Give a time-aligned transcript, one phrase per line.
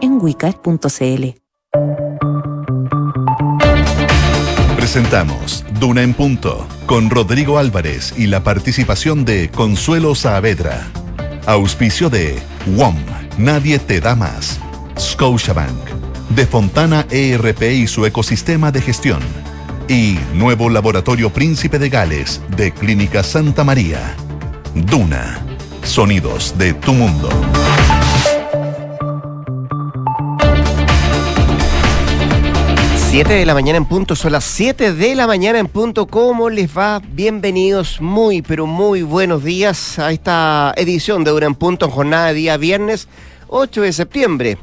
[0.00, 1.24] en wicar.cl.
[4.76, 10.86] Presentamos Duna en Punto con Rodrigo Álvarez y la participación de Consuelo Saavedra.
[11.46, 12.38] Auspicio de
[12.76, 12.96] WOM,
[13.38, 14.58] Nadie te da más.
[14.98, 15.70] Scotiabank,
[16.30, 19.20] de Fontana ERP y su ecosistema de gestión.
[19.88, 24.16] Y Nuevo Laboratorio Príncipe de Gales de Clínica Santa María.
[24.74, 25.38] Duna,
[25.84, 27.28] sonidos de tu mundo.
[33.10, 36.06] 7 de la mañana en punto, son las 7 de la mañana en punto.
[36.06, 37.00] ¿Cómo les va?
[37.00, 42.26] Bienvenidos, muy, pero muy buenos días a esta edición de Dura en Punto en jornada
[42.28, 43.08] de día viernes
[43.48, 44.58] 8 de septiembre.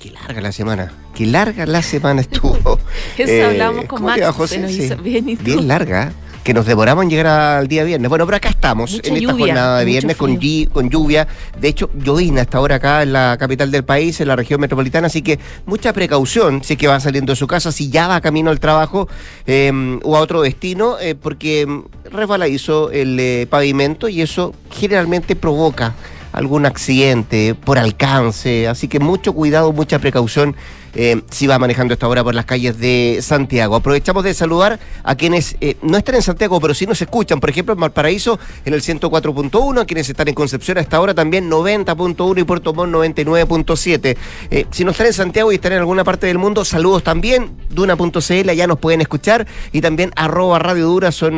[0.00, 2.78] Qué larga la semana, qué larga la semana estuvo.
[3.18, 4.56] Eso eh, hablamos con Max,
[5.02, 6.12] bien, bien larga
[6.44, 8.08] que nos demoramos en llegar al día viernes.
[8.08, 10.38] Bueno, pero acá estamos, en esta jornada de viernes con,
[10.70, 11.26] con lluvia.
[11.58, 15.06] De hecho, llovina hasta ahora acá en la capital del país, en la región metropolitana,
[15.06, 18.20] así que mucha precaución si es que va saliendo de su casa, si ya va
[18.20, 19.08] camino al trabajo
[19.46, 21.66] em, o a otro destino, eh, porque
[22.10, 25.94] resbaladizo el eh, pavimento y eso generalmente provoca
[26.32, 30.56] algún accidente por alcance, así que mucho cuidado, mucha precaución
[30.94, 33.76] eh, si va manejando esta hora por las calles de Santiago.
[33.76, 37.40] Aprovechamos de saludar a quienes eh, no están en Santiago, pero sí nos escuchan.
[37.40, 41.14] Por ejemplo, en Valparaíso en el 104.1, a quienes están en Concepción a esta hora
[41.14, 44.16] también 90.1 y Puerto Montt 99.7.
[44.50, 47.56] Eh, si no están en Santiago y están en alguna parte del mundo, saludos también.
[47.70, 49.46] Duna.cl, ya nos pueden escuchar.
[49.72, 51.34] Y también arroba Radio Dura son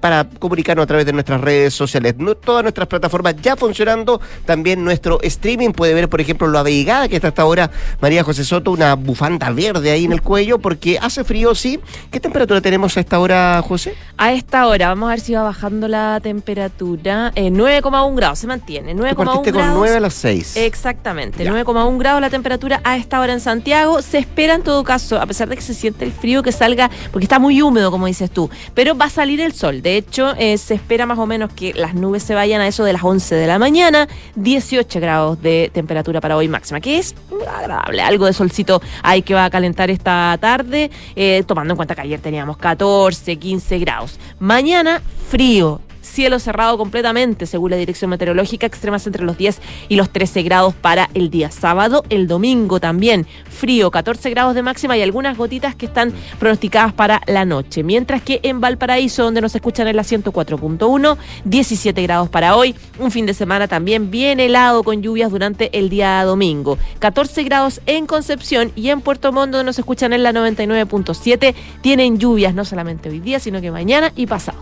[0.00, 2.14] para comunicarnos a través de nuestras redes sociales.
[2.44, 4.20] todas nuestras plataformas ya funcionando.
[4.44, 8.44] También nuestro streaming puede ver, por ejemplo, lo abrigada que está hasta ahora María José
[8.44, 11.80] Soto una bufanda verde ahí en el cuello porque hace frío, sí.
[12.10, 13.94] ¿Qué temperatura tenemos a esta hora, José?
[14.24, 17.32] A esta hora, vamos a ver si va bajando la temperatura.
[17.34, 18.94] 9,1 grados, se mantiene.
[18.94, 19.52] 9,1 grados.
[19.52, 20.58] con 9 a las 6.
[20.58, 24.00] Exactamente, 9,1 grados la temperatura a esta hora en Santiago.
[24.00, 26.88] Se espera en todo caso, a pesar de que se siente el frío, que salga,
[27.10, 29.82] porque está muy húmedo, como dices tú, pero va a salir el sol.
[29.82, 32.84] De hecho, eh, se espera más o menos que las nubes se vayan a eso
[32.84, 34.06] de las 11 de la mañana.
[34.36, 37.16] 18 grados de temperatura para hoy máxima, que es
[37.52, 41.96] agradable, algo de solcito hay que va a calentar esta tarde, eh, tomando en cuenta
[41.96, 44.11] que ayer teníamos 14, 15 grados.
[44.38, 45.00] Mañana
[45.30, 45.80] frío,
[46.12, 50.74] cielo cerrado completamente, según la Dirección Meteorológica, extremas entre los 10 y los 13 grados
[50.74, 52.04] para el día sábado.
[52.10, 57.22] El domingo también frío, 14 grados de máxima y algunas gotitas que están pronosticadas para
[57.26, 57.82] la noche.
[57.82, 62.74] Mientras que en Valparaíso, donde nos escuchan en la 104.1, 17 grados para hoy.
[62.98, 66.76] Un fin de semana también bien helado con lluvias durante el día domingo.
[66.98, 72.18] 14 grados en Concepción y en Puerto Montt, donde nos escuchan en la 99.7, tienen
[72.18, 74.58] lluvias no solamente hoy día, sino que mañana y pasado.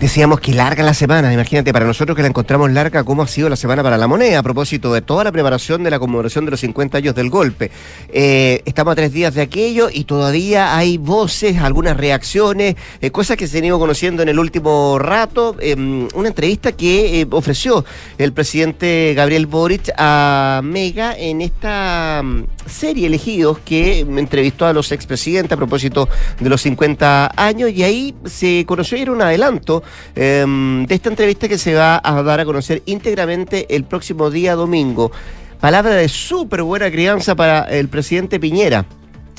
[0.00, 3.48] Decíamos que larga la semana, imagínate, para nosotros que la encontramos larga, ¿cómo ha sido
[3.48, 4.40] la semana para la moneda?
[4.40, 7.70] A propósito de toda la preparación de la conmemoración de los 50 años del golpe.
[8.08, 13.36] Eh, estamos a tres días de aquello y todavía hay voces, algunas reacciones, eh, cosas
[13.36, 15.54] que se han ido conociendo en el último rato.
[15.60, 17.84] Em, una entrevista que eh, ofreció
[18.18, 24.90] el presidente Gabriel Boric a Mega en esta mm, serie elegidos que entrevistó a los
[24.90, 26.08] expresidentes a propósito
[26.40, 29.83] de los 50 años y ahí se conoció y era un adelanto
[30.14, 34.54] Em, de esta entrevista que se va a dar a conocer íntegramente el próximo día
[34.54, 35.10] domingo.
[35.60, 38.84] Palabra de súper buena crianza para el presidente Piñera.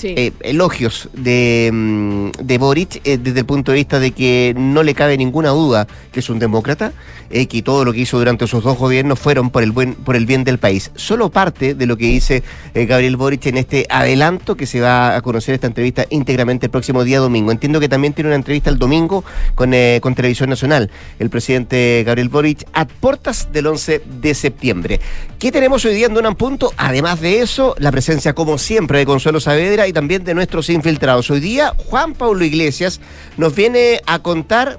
[0.07, 4.83] Eh, elogios de, mm, de Boric eh, desde el punto de vista de que no
[4.83, 6.93] le cabe ninguna duda que es un demócrata,
[7.31, 10.15] eh, que todo lo que hizo durante esos dos gobiernos fueron por el buen por
[10.15, 10.91] el bien del país.
[10.95, 12.43] Solo parte de lo que dice
[12.75, 17.03] Gabriel Boric en este adelanto que se va a conocer esta entrevista íntegramente el próximo
[17.03, 17.51] día domingo.
[17.51, 19.23] Entiendo que también tiene una entrevista el domingo
[19.55, 24.99] con, con Televisión Nacional, el presidente Gabriel Boric, a puertas del 11 de septiembre.
[25.39, 26.71] ¿Qué tenemos hoy día en Donan Punto?
[26.77, 31.31] Además de eso, la presencia como siempre de Consuelo Saavedra y también de nuestros infiltrados.
[31.31, 32.99] Hoy día Juan Pablo Iglesias
[33.37, 34.77] nos viene a contar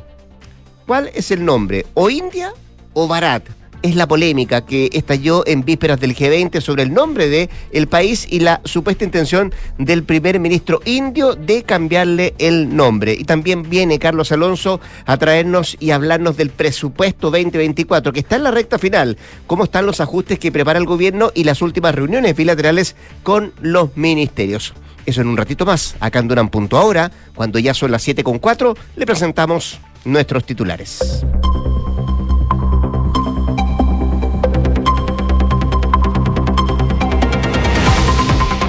[0.86, 2.52] cuál es el nombre, o India
[2.92, 3.48] o Barat
[3.80, 8.26] es la polémica que estalló en vísperas del G20 sobre el nombre de el país
[8.28, 13.14] y la supuesta intención del primer ministro indio de cambiarle el nombre.
[13.14, 18.44] Y también viene Carlos Alonso a traernos y hablarnos del presupuesto 2024, que está en
[18.44, 19.16] la recta final,
[19.46, 23.96] cómo están los ajustes que prepara el gobierno y las últimas reuniones bilaterales con los
[23.96, 24.74] ministerios.
[25.06, 28.24] Eso en un ratito más, acá en Duran Punto Ahora, cuando ya son las 7
[28.24, 31.24] con 4, le presentamos nuestros titulares.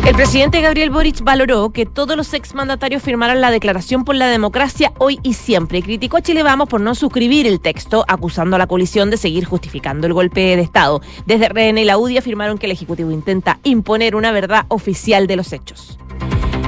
[0.07, 4.93] El presidente Gabriel Boric valoró que todos los exmandatarios firmaran la declaración por la democracia
[4.99, 5.81] hoy y siempre.
[5.81, 9.43] Criticó a Chile Vamos por no suscribir el texto, acusando a la coalición de seguir
[9.45, 11.01] justificando el golpe de Estado.
[11.25, 15.35] Desde RN y la UDI afirmaron que el Ejecutivo intenta imponer una verdad oficial de
[15.35, 15.99] los hechos.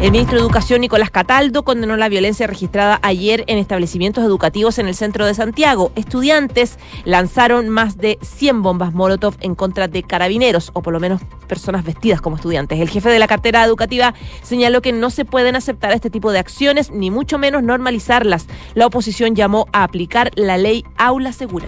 [0.01, 4.87] El ministro de Educación, Nicolás Cataldo, condenó la violencia registrada ayer en establecimientos educativos en
[4.87, 5.91] el centro de Santiago.
[5.95, 11.21] Estudiantes lanzaron más de 100 bombas Molotov en contra de carabineros, o por lo menos
[11.49, 12.79] personas vestidas como estudiantes.
[12.79, 16.39] El jefe de la cartera educativa señaló que no se pueden aceptar este tipo de
[16.39, 18.47] acciones, ni mucho menos normalizarlas.
[18.75, 21.67] La oposición llamó a aplicar la ley Aula Segura.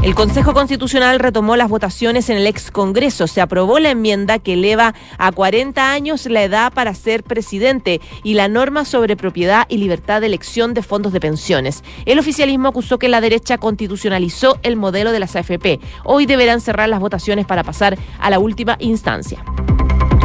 [0.00, 3.26] El Consejo Constitucional retomó las votaciones en el ex Congreso.
[3.26, 8.34] Se aprobó la enmienda que eleva a 40 años la edad para ser presidente y
[8.34, 11.82] la norma sobre propiedad y libertad de elección de fondos de pensiones.
[12.06, 15.80] El oficialismo acusó que la derecha constitucionalizó el modelo de las AFP.
[16.04, 19.42] Hoy deberán cerrar las votaciones para pasar a la última instancia.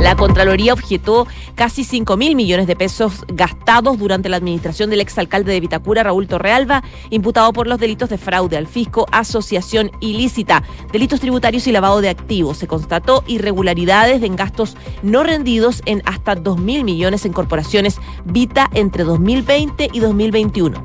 [0.01, 5.51] La Contraloría objetó casi 5 mil millones de pesos gastados durante la administración del exalcalde
[5.51, 11.19] de Vitacura, Raúl Torrealba, imputado por los delitos de fraude al fisco, asociación ilícita, delitos
[11.19, 12.57] tributarios y lavado de activos.
[12.57, 18.69] Se constató irregularidades en gastos no rendidos en hasta 2 mil millones en corporaciones Vita
[18.73, 20.83] entre 2020 y 2021.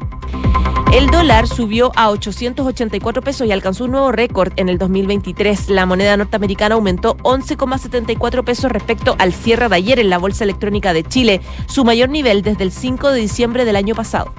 [0.93, 5.69] El dólar subió a 884 pesos y alcanzó un nuevo récord en el 2023.
[5.69, 10.95] La moneda norteamericana aumentó 11,74 pesos respecto al cierre de ayer en la Bolsa Electrónica
[10.95, 14.33] de Chile, su mayor nivel desde el 5 de diciembre del año pasado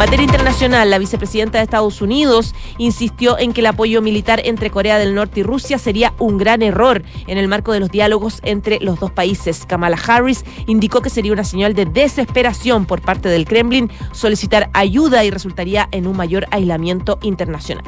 [0.00, 4.98] materia internacional, la vicepresidenta de Estados Unidos insistió en que el apoyo militar entre Corea
[4.98, 8.80] del Norte y Rusia sería un gran error en el marco de los diálogos entre
[8.80, 9.66] los dos países.
[9.66, 15.22] Kamala Harris indicó que sería una señal de desesperación por parte del Kremlin solicitar ayuda
[15.22, 17.84] y resultaría en un mayor aislamiento internacional.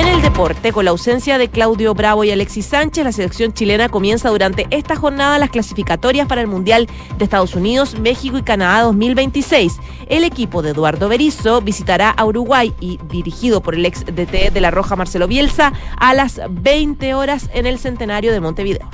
[0.00, 3.90] En el deporte, con la ausencia de Claudio Bravo y Alexis Sánchez, la selección chilena
[3.90, 6.88] comienza durante esta jornada las clasificatorias para el Mundial
[7.18, 9.76] de Estados Unidos, México y Canadá 2026.
[10.08, 14.60] El equipo de Eduardo Berizzo visitará a Uruguay y, dirigido por el ex DT de
[14.62, 18.88] la Roja Marcelo Bielsa, a las 20 horas en el centenario de Montevideo.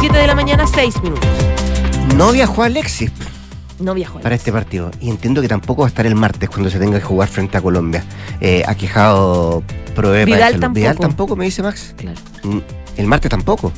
[0.00, 1.30] 7 de la mañana, 6 minutos.
[2.16, 3.12] No viajó Alexis
[3.80, 4.20] no viajó.
[4.20, 4.90] Para este partido.
[5.00, 7.56] Y entiendo que tampoco va a estar el martes cuando se tenga que jugar frente
[7.58, 8.04] a Colombia.
[8.40, 9.62] Eh, ha quejado
[9.94, 10.74] Proe Vidal tampoco.
[10.74, 11.94] Vidal tampoco, me dice Max.
[11.96, 12.18] Claro.
[12.44, 12.58] Mm,
[12.96, 13.72] el martes tampoco.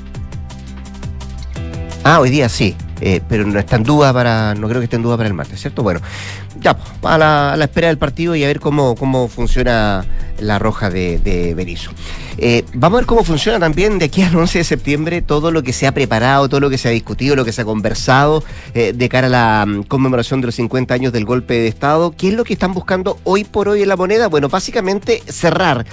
[2.04, 2.74] Ah, hoy día sí.
[3.04, 5.34] Eh, pero no está en duda para, no creo que esté en duda para el
[5.34, 5.82] martes, ¿cierto?
[5.82, 6.00] Bueno,
[6.60, 10.04] ya, a la, a la espera del partido y a ver cómo, cómo funciona
[10.38, 11.90] la roja de, de Berizzo.
[12.38, 15.64] Eh, vamos a ver cómo funciona también de aquí al 11 de septiembre todo lo
[15.64, 18.44] que se ha preparado, todo lo que se ha discutido, lo que se ha conversado
[18.74, 22.14] eh, de cara a la mm, conmemoración de los 50 años del golpe de Estado.
[22.16, 24.28] ¿Qué es lo que están buscando hoy por hoy en la moneda?
[24.28, 25.84] Bueno, básicamente cerrar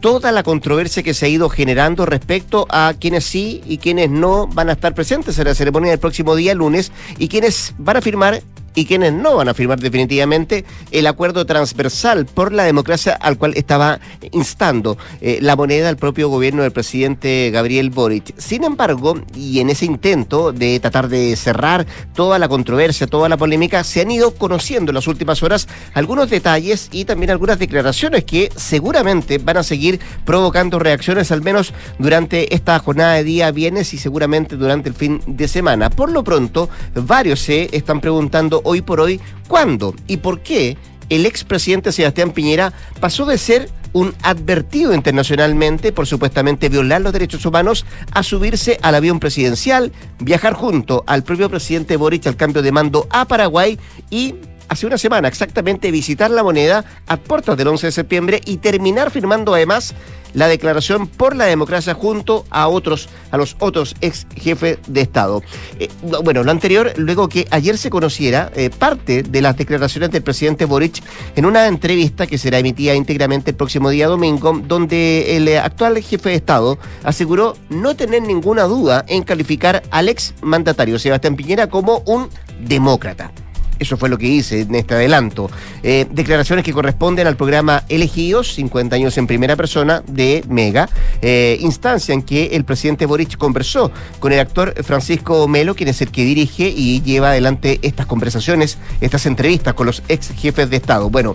[0.00, 4.46] toda la controversia que se ha ido generando respecto a quienes sí y quienes no
[4.46, 8.02] van a estar presentes en la ceremonia del próximo día, lunes, y quienes van a
[8.02, 8.42] firmar
[8.78, 13.54] y quienes no van a firmar definitivamente el acuerdo transversal por la democracia al cual
[13.56, 13.98] estaba
[14.30, 18.38] instando eh, la moneda del propio gobierno del presidente Gabriel Boric.
[18.38, 23.36] Sin embargo, y en ese intento de tratar de cerrar toda la controversia, toda la
[23.36, 28.22] polémica, se han ido conociendo en las últimas horas algunos detalles y también algunas declaraciones
[28.22, 33.92] que seguramente van a seguir provocando reacciones, al menos durante esta jornada de día viernes
[33.92, 35.90] y seguramente durante el fin de semana.
[35.90, 40.76] Por lo pronto, varios se están preguntando hoy por hoy cuándo y por qué
[41.08, 47.46] el expresidente Sebastián Piñera pasó de ser un advertido internacionalmente por supuestamente violar los derechos
[47.46, 52.72] humanos a subirse al avión presidencial, viajar junto al propio presidente Boric al cambio de
[52.72, 53.78] mando a Paraguay
[54.10, 54.34] y
[54.68, 59.10] hace una semana exactamente visitar la moneda a puertas del 11 de septiembre y terminar
[59.10, 59.94] firmando además
[60.34, 65.42] la declaración por la democracia junto a otros, a los otros ex jefes de Estado.
[65.78, 65.88] Eh,
[66.22, 70.64] bueno, lo anterior, luego que ayer se conociera eh, parte de las declaraciones del presidente
[70.64, 71.02] Boric
[71.36, 76.30] en una entrevista que será emitida íntegramente el próximo día domingo, donde el actual jefe
[76.30, 82.02] de Estado aseguró no tener ninguna duda en calificar al ex mandatario Sebastián Piñera como
[82.06, 82.28] un
[82.60, 83.32] demócrata.
[83.78, 85.50] Eso fue lo que hice en este adelanto.
[85.82, 90.88] Eh, declaraciones que corresponden al programa Elegidos, 50 años en primera persona, de Mega,
[91.22, 96.00] eh, instancia en que el presidente Boric conversó con el actor Francisco Melo, quien es
[96.00, 100.76] el que dirige y lleva adelante estas conversaciones, estas entrevistas con los ex jefes de
[100.76, 101.10] Estado.
[101.10, 101.34] Bueno,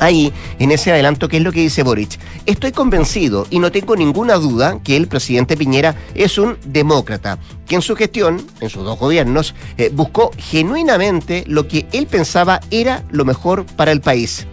[0.00, 2.18] ahí, en ese adelanto, ¿qué es lo que dice Boric?
[2.46, 7.76] Estoy convencido y no tengo ninguna duda que el presidente Piñera es un demócrata, que
[7.76, 13.04] en su gestión, en sus dos gobiernos, eh, buscó genuinamente lo que él pensaba era
[13.10, 14.46] lo mejor para el país.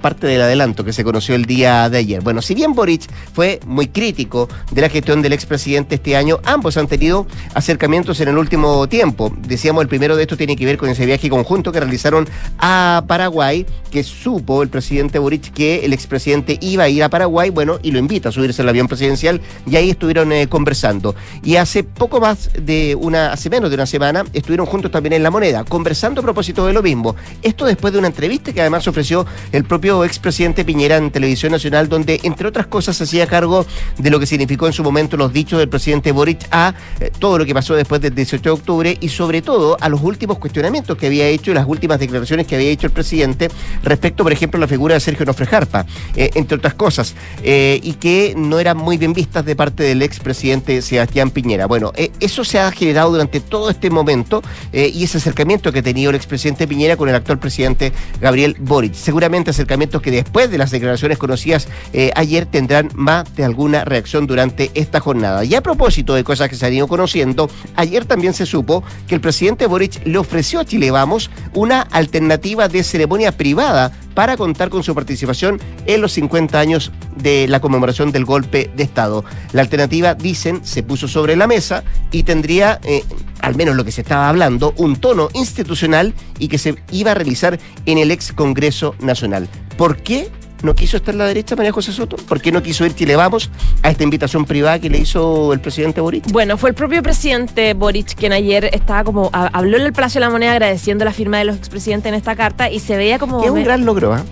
[0.00, 2.20] Parte del adelanto que se conoció el día de ayer.
[2.22, 3.02] Bueno, si bien Boric
[3.32, 8.28] fue muy crítico de la gestión del expresidente este año, ambos han tenido acercamientos en
[8.28, 9.32] el último tiempo.
[9.46, 12.28] Decíamos, el primero de estos tiene que ver con ese viaje conjunto que realizaron
[12.58, 17.50] a Paraguay, que supo el presidente Boric que el expresidente iba a ir a Paraguay,
[17.50, 21.14] bueno, y lo invita a subirse al avión presidencial, y ahí estuvieron eh, conversando.
[21.42, 25.22] Y hace poco más de una, hace menos de una semana, estuvieron juntos también en
[25.22, 27.14] La Moneda, conversando a propósito de lo mismo.
[27.42, 31.88] Esto después de una entrevista que además ofreció el propio expresidente Piñera en Televisión Nacional,
[31.88, 33.66] donde, entre otras cosas, se hacía cargo
[33.98, 37.38] de lo que significó en su momento los dichos del presidente Boric a eh, todo
[37.38, 40.96] lo que pasó después del 18 de octubre y sobre todo a los últimos cuestionamientos
[40.96, 43.48] que había hecho y las últimas declaraciones que había hecho el presidente
[43.82, 47.80] respecto, por ejemplo, a la figura de Sergio Nofre Jarpa, eh, entre otras cosas, eh,
[47.82, 51.66] y que no eran muy bien vistas de parte del expresidente Sebastián Piñera.
[51.66, 54.42] Bueno, eso se ha generado durante todo este momento
[54.72, 58.94] y ese acercamiento que ha tenido el expresidente Piñera con el actual presidente Gabriel Boric.
[58.94, 61.68] Seguramente que después de las declaraciones conocidas
[62.14, 65.44] ayer tendrán más de alguna reacción durante esta jornada.
[65.44, 69.14] Y a propósito de cosas que se han ido conociendo, ayer también se supo que
[69.14, 74.70] el presidente Boric le ofreció a Chile Vamos una alternativa de ceremonia privada para contar
[74.70, 79.24] con su participación en los 50 años de la conmemoración del golpe de Estado.
[79.52, 83.04] La alternativa, dicen, se puso sobre la mesa y tendría, eh,
[83.40, 87.14] al menos lo que se estaba hablando, un tono institucional y que se iba a
[87.14, 89.48] realizar en el ex Congreso Nacional.
[89.76, 90.30] ¿Por qué?
[90.62, 92.16] No quiso estar en la derecha María José Soto?
[92.16, 93.50] ¿Por qué no quiso ir Chile Vamos
[93.82, 96.30] a esta invitación privada que le hizo el presidente Boric?
[96.30, 100.26] Bueno, fue el propio presidente Boric quien ayer estaba como, habló en el Palacio de
[100.26, 103.42] la Moneda agradeciendo la firma de los expresidentes en esta carta y se veía como...
[103.42, 104.24] es un gran logro, ¿ah?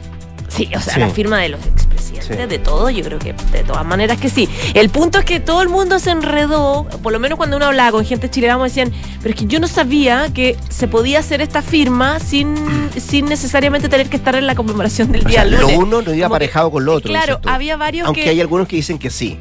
[0.48, 1.87] Sí, o sea, la firma de los expresidentes,
[2.26, 4.48] de todo, yo creo que de todas maneras que sí.
[4.74, 7.92] El punto es que todo el mundo se enredó, por lo menos cuando uno hablaba
[7.92, 11.62] con gente chilena, decían, pero es que yo no sabía que se podía hacer esta
[11.62, 12.56] firma sin,
[12.96, 15.60] sin necesariamente tener que estar en la conmemoración del día lunes.
[15.60, 17.08] Lo uno no iba aparejado con lo otro.
[17.08, 19.38] Claro, había varios Aunque hay algunos que dicen que sí.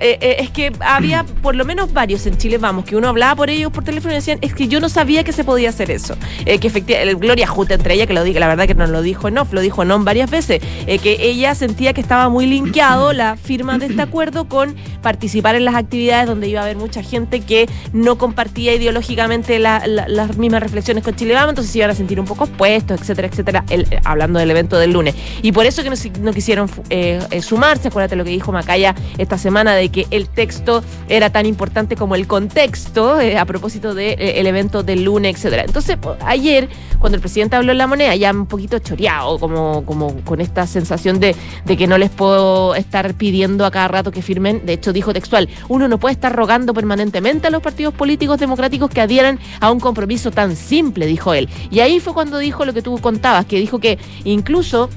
[0.00, 3.36] Eh, eh, es que había por lo menos varios en Chile, vamos, que uno hablaba
[3.36, 5.90] por ellos por teléfono y decían, es que yo no sabía que se podía hacer
[5.90, 6.16] eso.
[6.46, 9.02] Eh, que efectivamente, Gloria Juta entre ella, que lo diga, la verdad que no lo
[9.02, 10.60] dijo en off, lo dijo en on varias veces,
[11.02, 15.64] que ella sentía que estaba muy linkeado la firma de este acuerdo con participar en
[15.64, 21.04] las actividades donde iba a haber mucha gente que no compartía ideológicamente las mismas reflexiones
[21.04, 23.64] con Chile Vamos, entonces se iban a sentir un poco opuestos, etcétera, etcétera,
[24.04, 25.14] hablando del evento del lunes.
[25.42, 26.68] Y por eso que no, no quisieron
[27.40, 31.94] sumarse, acuérdate lo que dijo Macaya esta semana de que el texto era tan importante
[31.94, 35.62] como el contexto eh, a propósito del de, eh, evento del lunes, etcétera.
[35.64, 35.96] Entonces,
[36.26, 40.40] ayer, cuando el presidente habló en la moneda, ya un poquito choreado, como, como con
[40.40, 44.66] esta sensación de, de que no les puedo estar pidiendo a cada rato que firmen.
[44.66, 48.90] De hecho, dijo textual, uno no puede estar rogando permanentemente a los partidos políticos democráticos
[48.90, 51.48] que adhieran a un compromiso tan simple, dijo él.
[51.70, 54.90] Y ahí fue cuando dijo lo que tú contabas, que dijo que incluso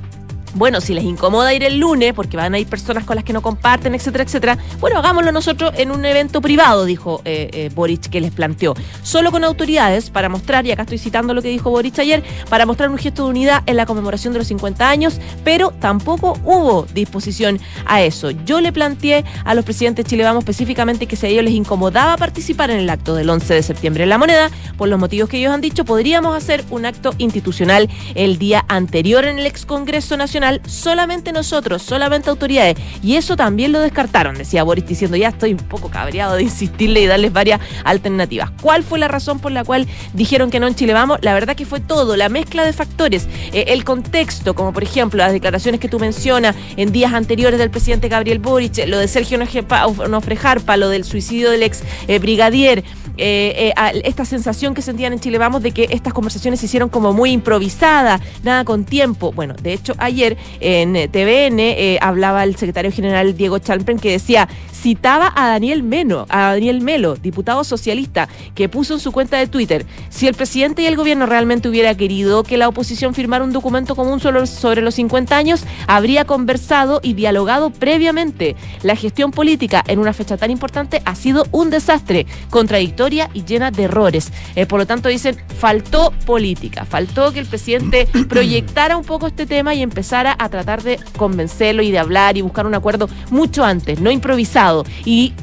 [0.55, 3.33] bueno, si les incomoda ir el lunes, porque van a ir personas con las que
[3.33, 8.09] no comparten, etcétera, etcétera, bueno, hagámoslo nosotros en un evento privado, dijo eh, eh, Boric,
[8.09, 8.73] que les planteó.
[9.03, 12.65] Solo con autoridades para mostrar, y acá estoy citando lo que dijo Boric ayer, para
[12.65, 16.85] mostrar un gesto de unidad en la conmemoración de los 50 años, pero tampoco hubo
[16.93, 18.31] disposición a eso.
[18.31, 22.17] Yo le planteé a los presidentes Chile Vamos específicamente que si a ellos les incomodaba
[22.17, 25.37] participar en el acto del 11 de septiembre en La Moneda, por los motivos que
[25.37, 30.17] ellos han dicho, podríamos hacer un acto institucional el día anterior en el ex Congreso
[30.17, 32.77] Nacional solamente nosotros, solamente autoridades.
[33.03, 37.01] Y eso también lo descartaron, decía Boris, diciendo, ya estoy un poco cabreado de insistirle
[37.01, 38.51] y darles varias alternativas.
[38.61, 41.19] ¿Cuál fue la razón por la cual dijeron que no en Chile vamos?
[41.21, 45.17] La verdad que fue todo, la mezcla de factores, eh, el contexto, como por ejemplo
[45.17, 49.37] las declaraciones que tú mencionas en días anteriores del presidente Gabriel Boric, lo de Sergio
[49.37, 52.83] Nofrejarpa, lo del suicidio del ex eh, brigadier,
[53.19, 57.13] eh, esta sensación que sentían en Chile Vamos de que estas conversaciones se hicieron como
[57.13, 59.31] muy improvisadas, nada con tiempo.
[59.31, 60.26] Bueno, de hecho, ayer
[60.59, 66.25] en TVN eh, hablaba el secretario general Diego Chalpen que decía, citaba a Daniel Meno,
[66.29, 70.81] a Daniel Melo, diputado socialista, que puso en su cuenta de Twitter, si el presidente
[70.81, 74.95] y el gobierno realmente hubiera querido que la oposición firmara un documento común sobre los
[74.95, 78.55] 50 años, habría conversado y dialogado previamente.
[78.83, 83.71] La gestión política en una fecha tan importante ha sido un desastre, contradictoria y llena
[83.71, 84.31] de errores.
[84.55, 89.45] Eh, por lo tanto, dicen, faltó política, faltó que el presidente proyectara un poco este
[89.45, 93.63] tema y empezara a tratar de convencerlo y de hablar y buscar un acuerdo mucho
[93.63, 94.85] antes, no improvisado.
[95.05, 95.33] Y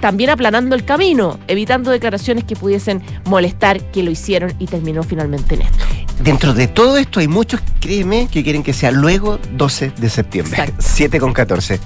[0.00, 5.56] también aplanando el camino, evitando declaraciones que pudiesen molestar, que lo hicieron y terminó finalmente
[5.56, 5.84] en esto.
[6.22, 10.72] Dentro de todo esto hay muchos, créeme, que quieren que sea luego 12 de septiembre,
[10.78, 11.78] 7 con 14.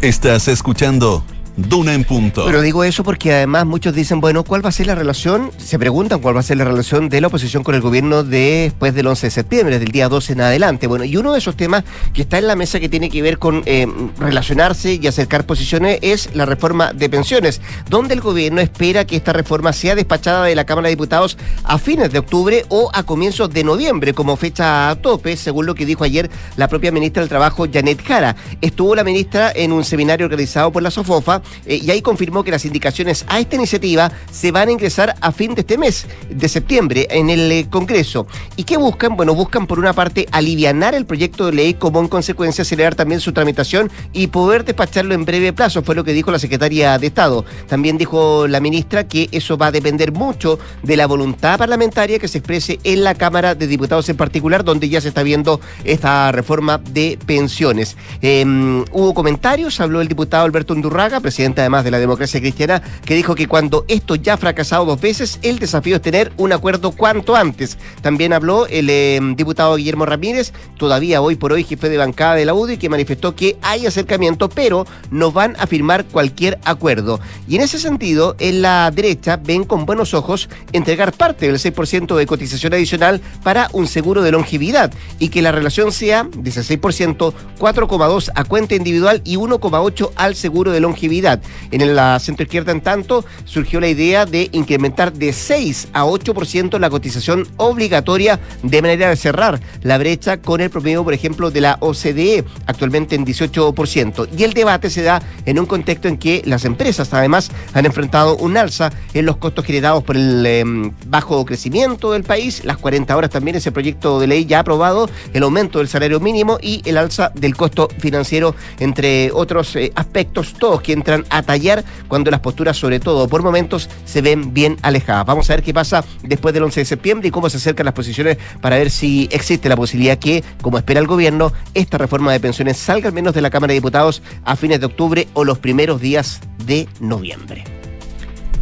[0.00, 1.24] Estás escuchando
[1.56, 2.46] Duna en punto.
[2.46, 5.50] Pero digo eso porque además muchos dicen, bueno, ¿cuál va a ser la relación?
[5.58, 8.94] Se preguntan cuál va a ser la relación de la oposición con el gobierno después
[8.94, 10.86] del 11 de septiembre, del día 12 en adelante.
[10.86, 13.38] Bueno, y uno de esos temas que está en la mesa que tiene que ver
[13.38, 13.86] con eh,
[14.18, 19.34] relacionarse y acercar posiciones es la reforma de pensiones, donde el gobierno espera que esta
[19.34, 23.50] reforma sea despachada de la Cámara de Diputados a fines de octubre o a comienzos
[23.50, 27.28] de noviembre como fecha a tope, según lo que dijo ayer la propia ministra del
[27.28, 28.36] Trabajo, Janet Jara.
[28.62, 32.50] Estuvo la ministra en un seminario organizado por la SOFOFA eh, y ahí confirmó que
[32.50, 36.48] las indicaciones a esta iniciativa se van a ingresar a fin de este mes, de
[36.48, 38.26] septiembre, en el eh, Congreso.
[38.56, 39.16] ¿Y qué buscan?
[39.16, 43.20] Bueno, buscan por una parte alivianar el proyecto de ley como en consecuencia acelerar también
[43.20, 47.06] su tramitación y poder despacharlo en breve plazo, fue lo que dijo la secretaria de
[47.08, 47.44] Estado.
[47.68, 52.28] También dijo la ministra que eso va a depender mucho de la voluntad parlamentaria que
[52.28, 56.32] se exprese en la Cámara de Diputados en particular, donde ya se está viendo esta
[56.32, 57.96] reforma de pensiones.
[58.20, 63.14] Em, hubo comentarios, habló el diputado Alberto Undurraga, presidente además de la democracia cristiana, que
[63.14, 66.92] dijo que cuando esto ya ha fracasado dos veces, el desafío es tener un acuerdo
[66.92, 67.78] cuanto antes.
[68.00, 72.44] También habló el em, diputado Guillermo Ramírez, todavía hoy por hoy jefe de bancada de
[72.44, 77.20] la UDI, que manifestó que hay acercamiento, pero no van a firmar cualquier acuerdo.
[77.48, 82.16] Y en ese sentido, en la derecha ven con buenos ojos entregar parte del 6%
[82.16, 86.80] de cotización adicional para un seguro de longevidad y que la relación sea de ese
[86.80, 91.21] 6%, 4,2 a cuenta individual y 1,8 al seguro de longevidad.
[91.70, 96.78] En la centro izquierda, en tanto, surgió la idea de incrementar de 6 a 8%
[96.78, 101.60] la cotización obligatoria de manera de cerrar la brecha con el promedio, por ejemplo, de
[101.60, 104.28] la OCDE, actualmente en 18%.
[104.36, 108.36] Y el debate se da en un contexto en que las empresas además han enfrentado
[108.36, 113.16] un alza en los costos generados por el em, bajo crecimiento del país, las 40
[113.16, 116.96] horas también ese proyecto de ley ya aprobado, el aumento del salario mínimo y el
[116.96, 122.40] alza del costo financiero, entre otros eh, aspectos, todos que entran a tallar cuando las
[122.40, 125.26] posturas, sobre todo por momentos, se ven bien alejadas.
[125.26, 127.94] Vamos a ver qué pasa después del 11 de septiembre y cómo se acercan las
[127.94, 132.40] posiciones para ver si existe la posibilidad que, como espera el gobierno, esta reforma de
[132.40, 135.58] pensiones salga al menos de la Cámara de Diputados a fines de octubre o los
[135.58, 137.64] primeros días de noviembre.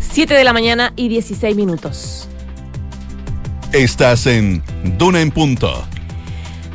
[0.01, 2.29] 7 de la mañana y 16 minutos.
[3.73, 4.63] Estás en
[4.99, 5.85] Duna en Punto.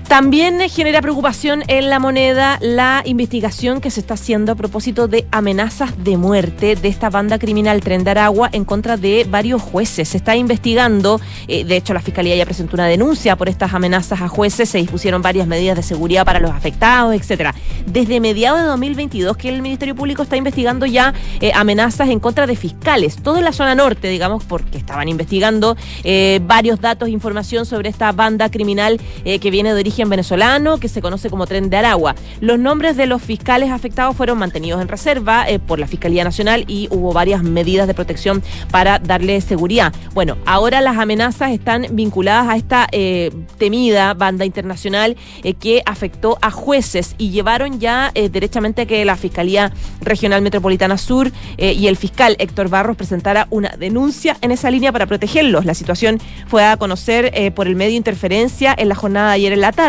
[0.07, 5.25] También genera preocupación en la moneda la investigación que se está haciendo a propósito de
[5.31, 10.09] amenazas de muerte de esta banda criminal Tren Aragua en contra de varios jueces.
[10.09, 14.21] Se está investigando, eh, de hecho la Fiscalía ya presentó una denuncia por estas amenazas
[14.21, 17.55] a jueces, se dispusieron varias medidas de seguridad para los afectados, etcétera.
[17.87, 22.45] Desde mediados de 2022 que el Ministerio Público está investigando ya eh, amenazas en contra
[22.45, 27.65] de fiscales, todo en la zona norte, digamos, porque estaban investigando eh, varios datos, información
[27.65, 31.77] sobre esta banda criminal que viene de origen venezolano que se conoce como Tren de
[31.77, 32.15] Aragua.
[32.41, 36.65] Los nombres de los fiscales afectados fueron mantenidos en reserva eh, por la Fiscalía Nacional
[36.67, 39.93] y hubo varias medidas de protección para darle seguridad.
[40.13, 46.37] Bueno, ahora las amenazas están vinculadas a esta eh, temida banda internacional eh, que afectó
[46.41, 52.35] a jueces y llevaron ya derechamente que la Fiscalía Regional Metropolitana Sur y el fiscal
[52.39, 55.65] Héctor Barros presentara una denuncia en esa línea para protegerlos.
[55.65, 59.61] La situación fue a conocer por el medio Interferencia en la jornada de ayer en
[59.61, 59.84] la tarde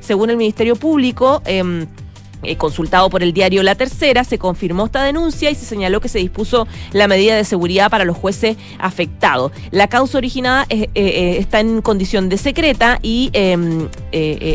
[0.00, 1.86] según el Ministerio Público, eh,
[2.46, 6.08] eh, consultado por el diario La Tercera, se confirmó esta denuncia y se señaló que
[6.08, 9.52] se dispuso la medida de seguridad para los jueces afectados.
[9.70, 13.88] La causa originada eh, eh, está en condición de secreta y em,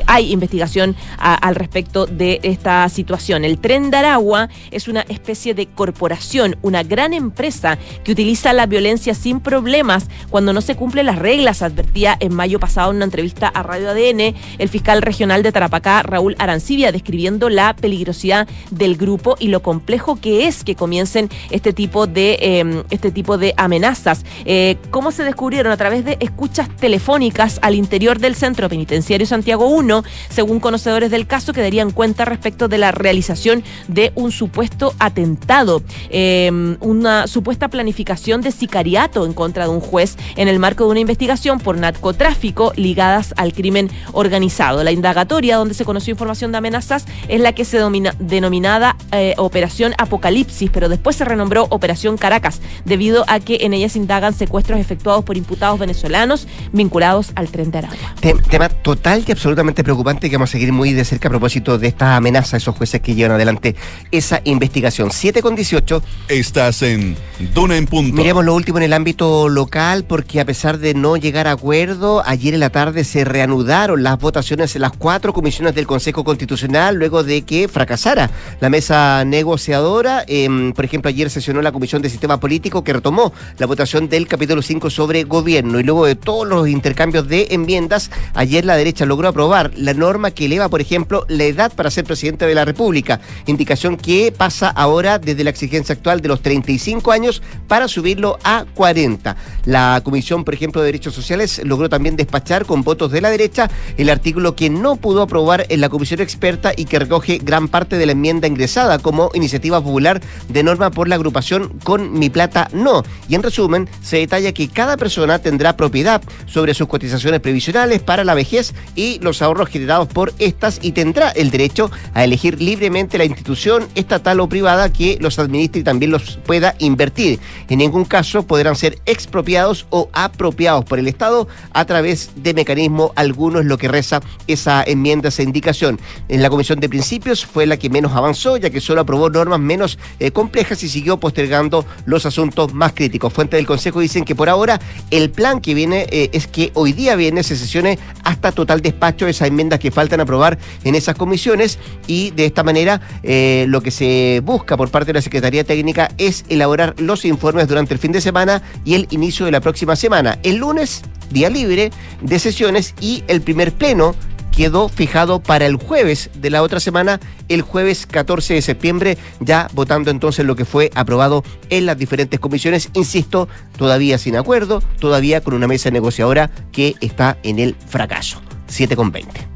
[0.07, 3.45] hay investigación al respecto de esta situación.
[3.45, 8.65] El Tren de Aragua es una especie de corporación, una gran empresa que utiliza la
[8.65, 13.05] violencia sin problemas cuando no se cumplen las reglas, advertía en mayo pasado en una
[13.05, 18.95] entrevista a Radio ADN el fiscal regional de Tarapacá, Raúl Arancibia, describiendo la peligrosidad del
[18.95, 23.53] grupo y lo complejo que es que comiencen este tipo de, em, este tipo de
[23.57, 24.23] amenazas.
[24.45, 25.73] Eh, ¿Cómo se descubrieron?
[25.73, 31.27] A través de escuchas telefónicas al interior del Centro Penitenciario Santiago I, según conocedores del
[31.27, 37.67] caso, que darían cuenta respecto de la realización de un supuesto atentado, em, una supuesta
[37.67, 41.77] planificación de sicariato en contra de un juez en el marco de una investigación por
[41.77, 44.83] narcotráfico ligadas al crimen organizado.
[44.83, 49.33] La indagatoria donde se conoció información de amenazas es la que se domina, denominada eh,
[49.37, 54.33] Operación Apocalipsis, pero después se renombró Operación Caracas, debido a que en ella se indagan
[54.33, 58.15] secuestros efectuados por imputados venezolanos vinculados al tren de Aragua.
[58.49, 61.87] tema total y absolutamente preocupante que vamos a seguir muy de cerca a propósito de
[61.87, 63.75] esta amenaza a esos jueces que llevan adelante
[64.11, 65.11] esa investigación.
[65.11, 66.01] 7 con 18.
[66.27, 67.15] Estás en
[67.53, 68.15] Duna en Punto.
[68.15, 72.23] Miremos lo último en el ámbito local, porque a pesar de no llegar a acuerdo,
[72.25, 76.95] ayer en la tarde se reanudaron las votaciones en las cuatro comisiones del Consejo Constitucional,
[76.95, 80.23] luego de que que fracasara la mesa negociadora.
[80.25, 84.25] Em, por ejemplo, ayer sesionó la Comisión de Sistema Político que retomó la votación del
[84.25, 89.05] capítulo 5 sobre gobierno y luego de todos los intercambios de enmiendas, ayer la derecha
[89.05, 92.63] logró aprobar la norma que eleva, por ejemplo, la edad para ser presidente de la
[92.63, 98.39] República, indicación que pasa ahora desde la exigencia actual de los 35 años para subirlo
[98.45, 99.35] a 40.
[99.65, 103.69] La Comisión, por ejemplo, de Derechos Sociales logró también despachar con votos de la derecha
[103.97, 107.97] el artículo que no pudo aprobar en la Comisión Experta y que recoge gran parte
[107.97, 112.69] de la enmienda ingresada como iniciativa popular de norma por la agrupación Con Mi Plata
[112.73, 113.03] No.
[113.27, 118.23] Y en resumen, se detalla que cada persona tendrá propiedad sobre sus cotizaciones previsionales para
[118.23, 123.17] la vejez y los ahorros generados por estas y tendrá el derecho a elegir libremente
[123.17, 127.39] la institución estatal o privada que los administre y también los pueda invertir.
[127.69, 133.13] En ningún caso podrán ser expropiados o apropiados por el Estado a través de mecanismo
[133.15, 135.99] alguno, es lo que reza esa enmienda, esa indicación.
[136.27, 139.59] En la Comisión de Principios fue la que menos avanzó, ya que solo aprobó normas
[139.59, 143.31] menos eh, complejas y siguió postergando los asuntos más críticos.
[143.31, 146.93] Fuentes del Consejo dicen que por ahora el plan que viene eh, es que hoy
[146.93, 151.79] día viene se sesione hasta total despacho esas enmiendas que faltan aprobar en esas comisiones
[152.07, 156.11] y de esta manera eh, lo que se busca por parte de la Secretaría Técnica
[156.17, 159.95] es elaborar los informes durante el fin de semana y el inicio de la próxima
[159.95, 160.37] semana.
[160.43, 161.91] El lunes, día libre
[162.21, 164.15] de sesiones y el primer pleno
[164.51, 169.67] quedó fijado para el jueves de la otra semana, el jueves 14 de septiembre, ya
[169.73, 175.41] votando entonces lo que fue aprobado en las diferentes comisiones, insisto, todavía sin acuerdo, todavía
[175.41, 178.41] con una mesa negociadora que está en el fracaso.
[178.67, 179.47] 7 con 20.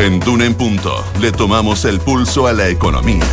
[0.00, 3.26] En Duna en Punto le tomamos el pulso a la economía.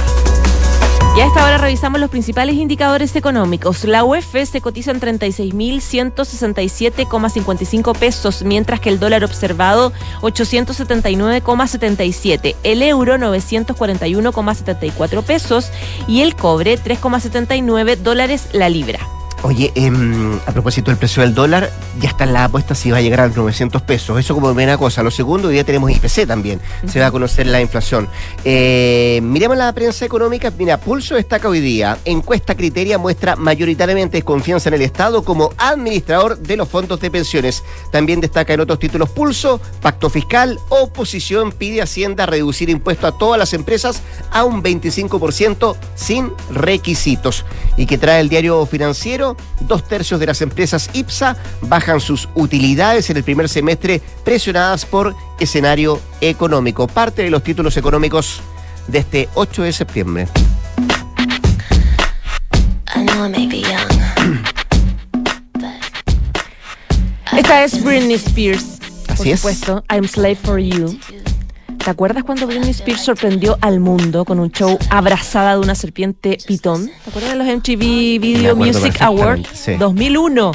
[1.17, 3.85] Y a esta hora revisamos los principales indicadores económicos.
[3.85, 13.17] La UEF se cotiza en 36.167,55 pesos, mientras que el dólar observado 879,77, el euro
[13.17, 15.71] 941,74 pesos
[16.07, 18.99] y el cobre 3,79 dólares la libra.
[19.43, 21.71] Oye, em, a propósito del precio del dólar,
[22.01, 24.19] ya está en la apuesta si va a llegar a los 900 pesos.
[24.19, 25.03] Eso como primera cosa.
[25.03, 26.59] Lo segundo, hoy día tenemos IPC también.
[26.87, 28.09] Se va a conocer la inflación.
[28.43, 30.51] Eh, miremos la prensa económica.
[30.57, 31.97] Mira, Pulso destaca hoy día.
[32.03, 37.63] Encuesta Criteria muestra mayoritariamente desconfianza en el Estado como administrador de los fondos de pensiones.
[37.91, 43.17] También destaca en otros títulos Pulso, Pacto Fiscal, oposición pide a Hacienda reducir impuestos a
[43.17, 47.45] todas las empresas a un 25% sin requisitos.
[47.77, 49.26] Y que trae el diario financiero
[49.61, 55.15] dos tercios de las empresas IPSA bajan sus utilidades en el primer semestre presionadas por
[55.39, 56.87] escenario económico.
[56.87, 58.41] Parte de los títulos económicos
[58.87, 60.27] de este 8 de septiembre.
[67.35, 68.79] Esta es Britney Spears.
[69.09, 70.97] Así por supuesto, I'm Slave for You.
[71.87, 76.37] ¿Te acuerdas cuando Britney Spears sorprendió al mundo con un show abrazada de una serpiente
[76.45, 76.87] pitón?
[76.87, 79.47] ¿Te acuerdas de los MTV Video Music Awards
[79.79, 80.51] 2001?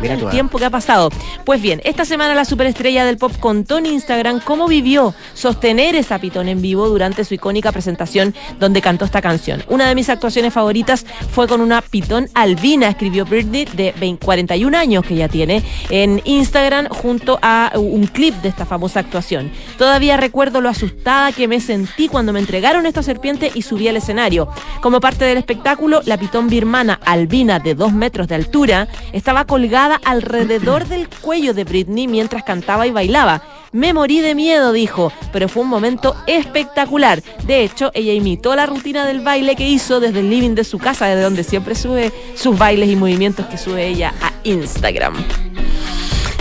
[0.00, 1.10] Mira el tiempo que ha pasado.
[1.44, 6.18] Pues bien, esta semana la superestrella del pop contó en Instagram cómo vivió sostener esa
[6.18, 9.62] pitón en vivo durante su icónica presentación donde cantó esta canción.
[9.68, 15.04] Una de mis actuaciones favoritas fue con una pitón albina, escribió Britney, de 41 años
[15.04, 19.50] que ya tiene, en Instagram junto a un clip de esta famosa actuación.
[19.78, 23.96] Todavía recuerdo lo asustada que me sentí cuando me entregaron esta serpiente y subí al
[23.96, 24.48] escenario.
[24.80, 29.81] Como parte del espectáculo, la pitón birmana albina de 2 metros de altura estaba colgada
[29.90, 33.42] alrededor del cuello de Britney mientras cantaba y bailaba.
[33.72, 37.22] Me morí de miedo, dijo, pero fue un momento espectacular.
[37.46, 40.78] De hecho, ella imitó la rutina del baile que hizo desde el living de su
[40.78, 45.14] casa, desde donde siempre sube sus bailes y movimientos que sube ella a Instagram.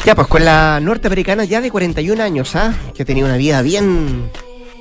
[0.06, 2.74] Ya, pues con la norteamericana ya de 41 años, ¿ah?
[2.96, 4.30] Que tenido una vida bien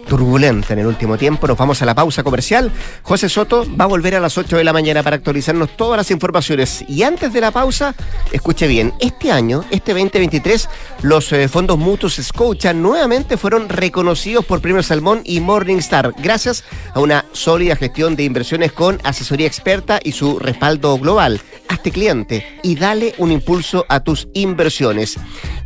[0.09, 1.47] turbulenta en el último tiempo.
[1.47, 2.71] Nos vamos a la pausa comercial.
[3.03, 6.11] José Soto va a volver a las 8 de la mañana para actualizarnos todas las
[6.11, 6.85] informaciones.
[6.89, 7.95] Y antes de la pausa,
[8.33, 10.69] escuche bien, este año, este 2023,
[11.03, 17.01] los eh, fondos mutuos Scotia nuevamente fueron reconocidos por Premio Salmón y Morningstar, gracias a
[17.01, 21.41] una sólida gestión de inversiones con asesoría experta y su respaldo global.
[21.69, 25.17] Hazte cliente y dale un impulso a tus inversiones.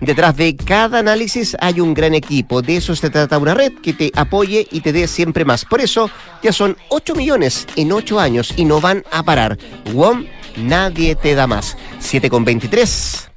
[0.01, 2.61] Detrás de cada análisis hay un gran equipo.
[2.61, 5.65] De eso se trata una red que te apoye y te dé siempre más.
[5.65, 6.11] Por eso
[6.43, 9.57] ya son 8 millones en 8 años y no van a parar.
[9.93, 11.77] WOM, nadie te da más.
[12.01, 13.31] 7 con 23.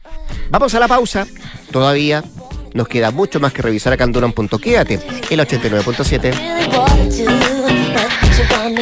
[0.49, 1.27] Vamos a la pausa.
[1.71, 2.23] Todavía
[2.73, 6.77] nos queda mucho más que revisar acá en Quédate, el 89.7.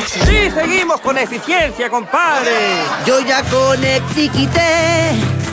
[0.06, 2.52] Sí, seguimos con eficiencia, compadre.
[3.06, 4.30] Yo ya conecté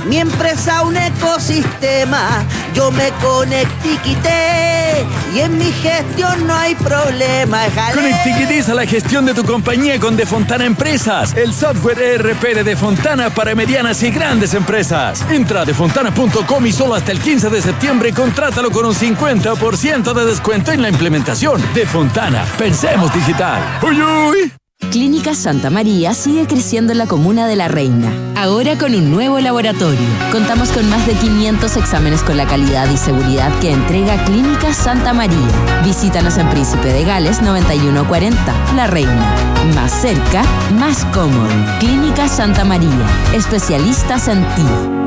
[0.09, 7.63] Mi empresa un ecosistema, yo me conecté y en mi gestión no hay problema.
[7.95, 12.77] Conectiquitiza la gestión de tu compañía con De Fontana Empresas, el software ERP de De
[12.77, 15.25] Fontana para medianas y grandes empresas.
[15.31, 20.25] Entra a defontana.com y solo hasta el 15 de septiembre contrátalo con un 50% de
[20.27, 21.63] descuento en la implementación.
[21.75, 23.63] De Fontana, pensemos digital.
[23.83, 24.62] ¡Uy, uy!
[24.91, 29.39] Clínica Santa María sigue creciendo en la comuna de La Reina, ahora con un nuevo
[29.41, 30.07] laboratorio.
[30.31, 35.13] Contamos con más de 500 exámenes con la calidad y seguridad que entrega Clínica Santa
[35.13, 35.83] María.
[35.85, 39.35] Visítanos en Príncipe de Gales 9140, La Reina.
[39.75, 40.43] Más cerca,
[40.79, 41.49] más cómodo.
[41.81, 45.02] Clínica Santa María, especialistas en ti.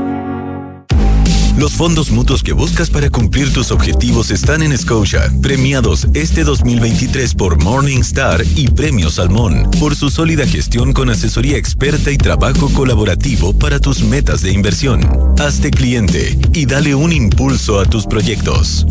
[1.58, 7.34] Los fondos mutuos que buscas para cumplir tus objetivos están en Scotia, premiados este 2023
[7.34, 13.54] por Morningstar y Premio Salmón, por su sólida gestión con asesoría experta y trabajo colaborativo
[13.54, 15.00] para tus metas de inversión.
[15.40, 18.86] Hazte cliente y dale un impulso a tus proyectos.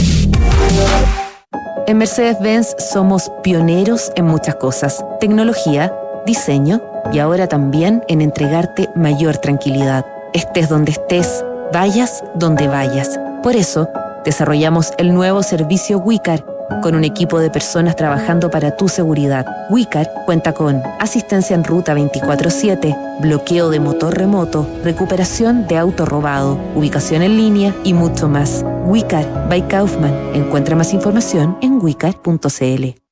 [1.87, 5.92] En Mercedes-Benz somos pioneros en muchas cosas, tecnología,
[6.24, 6.81] diseño
[7.12, 10.07] y ahora también en entregarte mayor tranquilidad.
[10.33, 13.18] Estés donde estés vayas donde vayas.
[13.42, 13.88] Por eso,
[14.24, 16.46] desarrollamos el nuevo servicio WICAR
[16.82, 19.44] con un equipo de personas trabajando para tu seguridad.
[19.70, 26.58] WICAR cuenta con asistencia en ruta 24/7, bloqueo de motor remoto, recuperación de auto robado,
[26.76, 28.64] ubicación en línea y mucho más.
[28.87, 30.14] WICAR by Kaufman.
[30.32, 33.04] Encuentra más información en wicar.cl.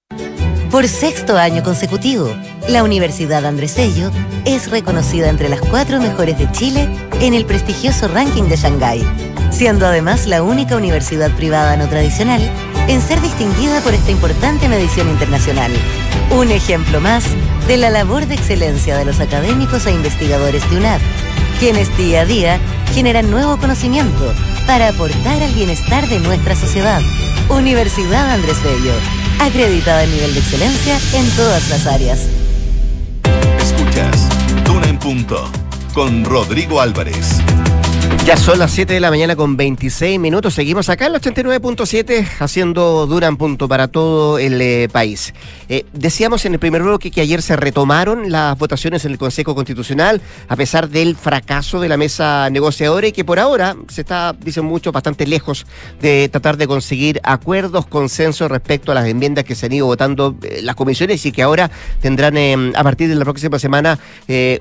[0.73, 2.35] Por sexto año consecutivo,
[2.67, 4.11] la Universidad Andrés Bello
[4.47, 6.89] es reconocida entre las cuatro mejores de Chile
[7.21, 9.07] en el prestigioso ranking de Shanghái,
[9.51, 12.41] siendo además la única universidad privada no tradicional
[12.89, 15.71] en ser distinguida por esta importante medición internacional.
[16.31, 17.25] Un ejemplo más
[17.69, 21.01] de la labor de excelencia de los académicos e investigadores de UNAD,
[21.61, 22.59] quienes día a día
[22.95, 24.33] generan nuevo conocimiento
[24.67, 27.03] para aportar al bienestar de nuestra sociedad.
[27.51, 32.21] Universidad Andrés Bello acreditada en nivel de excelencia en todas las áreas.
[33.61, 34.29] Escuchas
[34.65, 35.51] Duna Punto
[35.95, 37.41] con Rodrigo Álvarez.
[38.25, 40.55] Ya son las 7 de la mañana con 26 minutos.
[40.55, 45.35] Seguimos acá en el 89.7 haciendo Duran Punto para todo el eh, país.
[45.69, 49.57] Eh, decíamos en el primer bloque que ayer se retomaron las votaciones en el Consejo
[49.57, 54.33] Constitucional a pesar del fracaso de la mesa negociadora y que por ahora se está,
[54.35, 55.67] dicen muchos, bastante lejos
[56.01, 60.37] de tratar de conseguir acuerdos, consensos respecto a las enmiendas que se han ido votando
[60.43, 62.37] eh, las comisiones y que ahora tendrán
[62.77, 63.99] a partir de la próxima semana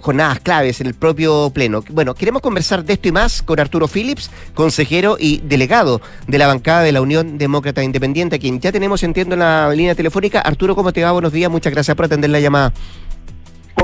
[0.01, 1.83] jornadas claves en el propio Pleno.
[1.91, 6.83] Bueno, queremos conversar de esto y más Arturo Phillips, consejero y delegado de la bancada
[6.83, 10.39] de la Unión Demócrata Independiente, a quien ya tenemos, entiendo, en la línea telefónica.
[10.39, 11.11] Arturo, ¿cómo te va?
[11.11, 12.73] Buenos días, muchas gracias por atender la llamada.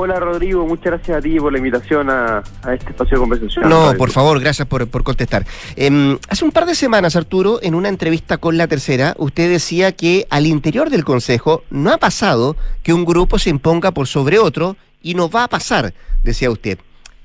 [0.00, 2.40] Hola Rodrigo, muchas gracias a ti por la invitación a,
[2.72, 3.68] este espacio de conversación.
[3.68, 5.44] No, por favor, gracias por, contestar.
[5.74, 9.90] Em, hace un par de semanas, Arturo, en una entrevista con La Tercera, usted decía
[9.90, 12.54] que al interior del Consejo no ha pasado
[12.84, 16.78] que un grupo se imponga por sobre otro y no va a pasar, decía usted.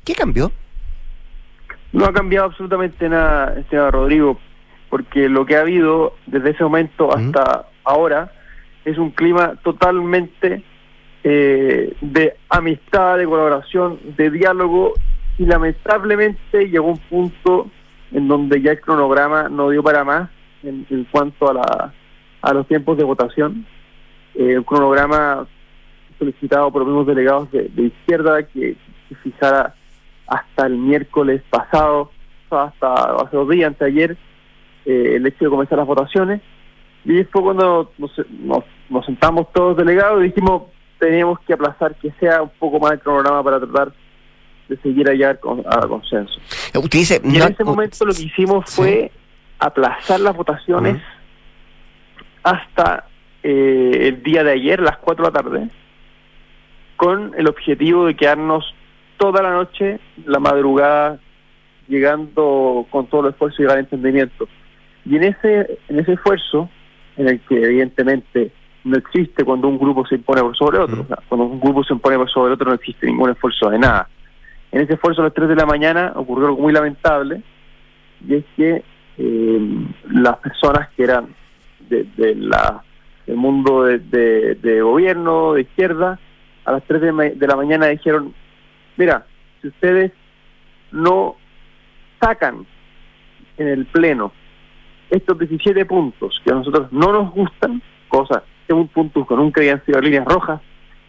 [0.03, 0.51] ¿Qué cambió?
[1.93, 4.39] No ha cambiado absolutamente nada, señor Rodrigo,
[4.89, 8.32] porque lo que ha habido desde ese momento hasta ahora
[8.84, 10.63] es un clima totalmente
[11.23, 14.93] eh, de amistad, de colaboración, de diálogo,
[15.38, 17.69] y lamentablemente llegó un punto
[18.12, 20.29] en donde ya el cronograma no dio para más
[20.63, 21.93] en, cuanto a, la,
[22.41, 23.65] a los tiempos de votación.
[24.36, 25.47] Eh, un cronograma
[26.17, 28.75] solicitado por los mismos delegados de, izquierda que
[29.21, 29.75] fijara
[30.28, 32.12] hasta el miércoles pasado,
[32.50, 34.18] hasta hace dos días, antes de ayer,
[34.86, 36.42] eh, el hecho de comenzar las votaciones.
[37.06, 40.64] Y fue cuando nos, sentamos todos delegados y dijimos,
[41.00, 43.94] teníamos que aplazar que sea un poco más el cronograma para tratar
[44.70, 46.40] de seguir allá con, a consenso.
[46.74, 49.12] y en ese momento lo que hicimos fue
[49.60, 51.02] aplazar las votaciones
[52.44, 53.06] hasta
[53.44, 55.70] eh, el día de ayer, las 4 de la tarde,
[56.96, 58.74] con el objetivo de quedarnos
[59.24, 61.18] toda la noche, la madrugada,
[61.88, 64.50] llegando con todo el esfuerzo y el entendimiento.
[65.06, 66.70] Y en ese, en ese esfuerzo,
[67.16, 68.52] en el que evidentemente
[68.84, 72.18] no existe cuando un grupo se impone por sobre otro, cuando un grupo se impone
[72.18, 74.10] por sobre otro no existe ningún esfuerzo de nada.
[74.74, 77.42] En ese esfuerzo a las 3 de la mañana ocurrió algo muy lamentable,
[78.28, 78.84] y es que
[79.20, 81.34] eh, las personas que eran
[81.88, 82.84] de, la,
[83.26, 84.00] del mundo de,
[84.56, 86.20] de, gobierno, de izquierda,
[86.66, 87.02] a las 3
[87.40, 88.34] de la mañana dijeron,
[88.97, 89.25] Mira,
[89.62, 90.12] si ustedes
[90.91, 91.36] no
[92.19, 92.65] sacan
[93.58, 94.32] en el Pleno
[95.10, 99.86] estos 17 puntos que a nosotros no nos gustan, cosas, un puntos que nunca habían
[99.86, 100.60] sido líneas rojas,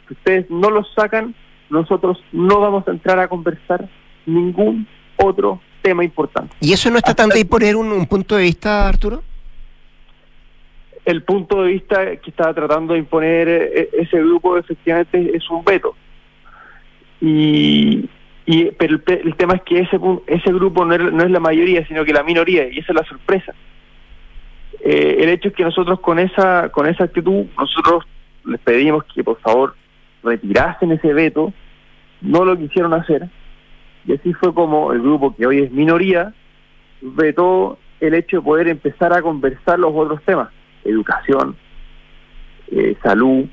[0.06, 1.34] si ustedes no los sacan,
[1.70, 3.88] nosotros no vamos a entrar a conversar
[4.26, 6.54] ningún otro tema importante.
[6.60, 9.22] ¿Y eso no está tan de imponer un, un punto de vista, Arturo?
[11.04, 15.64] el punto de vista que estaba tratando de imponer eh, ese grupo efectivamente es un
[15.64, 15.94] veto.
[17.24, 18.06] Y,
[18.44, 21.40] y pero el, el, tema es que ese ese grupo no es, no es, la
[21.40, 23.54] mayoría, sino que la minoría, y esa es la sorpresa.
[24.80, 28.04] Eh, el hecho es que nosotros con esa con esa actitud, nosotros
[28.44, 29.74] les pedimos que por favor
[30.22, 31.54] retirasen ese veto,
[32.20, 33.26] no lo quisieron hacer,
[34.06, 36.34] y así fue como el grupo que hoy es minoría
[37.00, 40.50] vetó el hecho de poder empezar a conversar los otros temas
[40.84, 41.56] educación,
[42.70, 43.46] eh, salud,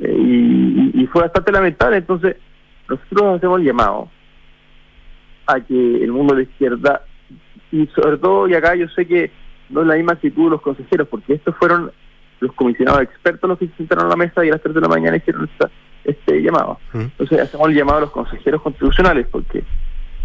[0.00, 1.98] eh, y, y, fue bastante lamentable.
[1.98, 2.36] Entonces,
[2.88, 4.08] nosotros hacemos el llamado
[5.46, 7.02] a que el mundo de la izquierda,
[7.72, 9.30] y sobre todo, y acá yo sé que
[9.70, 11.90] no es la misma actitud de los consejeros, porque estos fueron
[12.40, 14.80] los comisionados expertos los que se sentaron a la mesa y a las 3 de
[14.80, 15.48] la mañana hicieron
[16.04, 16.78] este llamado.
[16.92, 19.64] Entonces, hacemos el llamado a los consejeros constitucionales, porque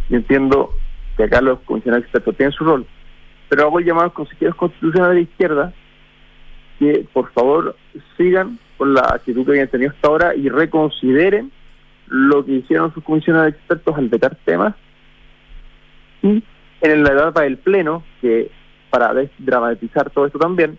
[0.10, 0.76] yo entiendo
[1.18, 2.86] que acá los comisionados expertos tienen su rol,
[3.50, 5.74] pero hago el llamado a los consejeros constitucionales de izquierda
[6.80, 7.76] que por favor
[8.18, 11.52] sigan con la actitud que habían tenido hasta ahora y reconsideren
[12.12, 14.76] lo que hicieron sus comisiones de expertos al vetar temas
[16.22, 16.44] y
[16.82, 18.52] en la etapa del pleno, que
[18.90, 20.78] para dramatizar todo esto también,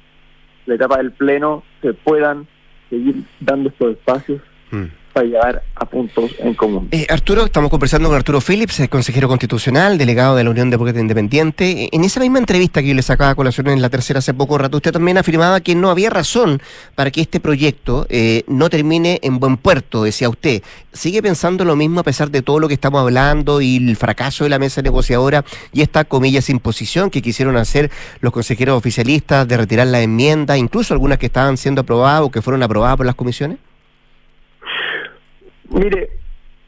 [0.66, 2.46] la etapa del pleno se puedan
[2.90, 4.40] seguir dando estos espacios
[4.70, 6.88] mm para llegar a puntos en común.
[6.90, 11.00] Eh, Arturo, estamos conversando con Arturo Phillips, el consejero constitucional, delegado de la Unión Demócrata
[11.00, 11.88] Independiente.
[11.92, 14.58] En esa misma entrevista que yo le sacaba a colación en la tercera hace poco
[14.58, 16.60] rato, usted también afirmaba que no había razón
[16.94, 20.62] para que este proyecto eh, no termine en buen puerto, decía usted.
[20.92, 24.44] ¿Sigue pensando lo mismo a pesar de todo lo que estamos hablando y el fracaso
[24.44, 29.56] de la mesa negociadora y esta, comillas, imposición que quisieron hacer los consejeros oficialistas de
[29.56, 33.14] retirar la enmienda, incluso algunas que estaban siendo aprobadas o que fueron aprobadas por las
[33.14, 33.58] comisiones?
[35.72, 36.10] Mire,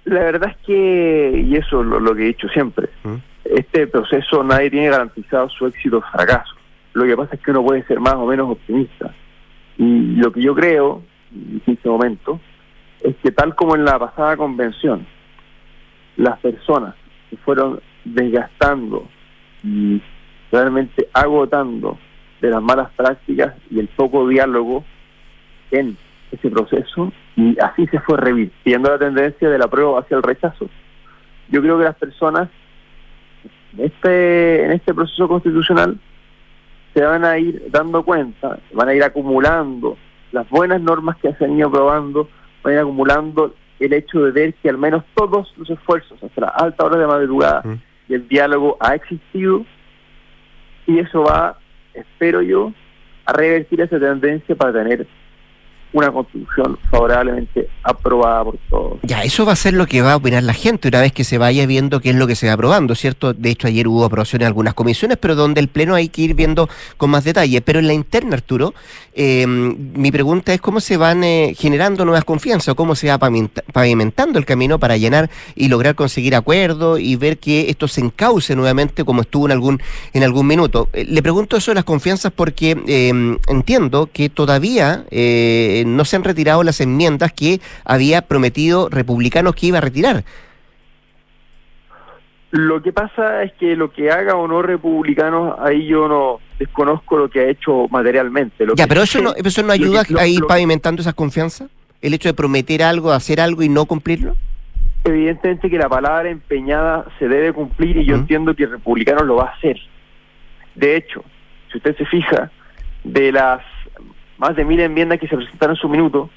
[0.05, 3.15] la verdad es que, y eso es lo, que he dicho siempre, ¿Mm?
[3.45, 6.55] este proceso nadie tiene garantizado su éxito o fracaso.
[6.93, 9.13] Lo que pasa es que uno puede ser más o menos optimista.
[9.77, 11.03] Y lo que yo creo,
[11.35, 12.41] en este momento,
[13.03, 15.07] es que tal como en la pasada convención,
[16.17, 16.95] las personas
[17.29, 19.09] que fueron desgastando
[19.63, 20.01] y
[20.53, 21.99] realmente agotando
[22.41, 24.85] de las malas prácticas y el poco diálogo
[25.71, 25.97] en
[26.35, 30.69] ese proceso y así se fue revirtiendo la tendencia de la prueba hacia el rechazo.
[31.49, 32.49] Yo creo que las personas
[33.77, 35.99] en este, en este proceso constitucional
[36.95, 39.97] se van a ir dando cuenta, van a ir acumulando
[40.33, 42.29] las buenas normas que se han ido probando,
[42.63, 46.41] van a ir acumulando el hecho de ver que al menos todos los esfuerzos hasta
[46.41, 47.63] la alta hora de madrugada
[48.09, 49.65] y el diálogo ha existido
[50.87, 51.59] y eso va,
[51.95, 52.73] espero yo,
[53.25, 55.07] a revertir esa tendencia para tener
[55.95, 58.99] una constitución favorablemente aprobada por todos.
[59.05, 61.23] Ya, eso va a ser lo que va a opinar la gente una vez que
[61.23, 63.33] se vaya viendo qué es lo que se va aprobando, ¿cierto?
[63.33, 66.35] De hecho, ayer hubo aprobación en algunas comisiones, pero donde el Pleno hay que ir
[66.35, 67.61] viendo con más detalle.
[67.63, 68.75] Pero en la interna, Arturo,
[69.15, 73.19] eh, mi pregunta es cómo se van eh, generando nuevas confianzas o cómo se va
[73.19, 78.57] pavimentando el camino para llenar y lograr conseguir acuerdos y ver que esto se encauce
[78.57, 79.81] nuevamente como estuvo en algún,
[80.13, 80.89] en algún minuto.
[80.93, 82.75] Eh, le pregunto eso de las confianzas porque
[83.47, 85.05] entiendo que todavía
[85.85, 90.25] no se han retirado las enmiendas que había prometido republicanos que iba a retirar.
[92.51, 97.19] Lo que pasa es que lo que haga o no republicanos, ahí yo no desconozco
[97.19, 98.65] lo que ha hecho materialmente.
[98.77, 101.69] ya, pero eso no, eso no ayuda a ir pavimentando esas confianzas,
[102.01, 104.37] el hecho de prometer algo, hacer algo y no cumplirlo.
[105.03, 109.47] Evidentemente que la palabra empeñada se debe cumplir y yo entiendo que republicanos lo va
[109.47, 109.77] a hacer.
[110.77, 111.25] De hecho,
[111.73, 112.53] si usted se fija,
[113.03, 113.61] de las
[114.39, 116.31] más de mil enmiendas que se presentaron en su minuto,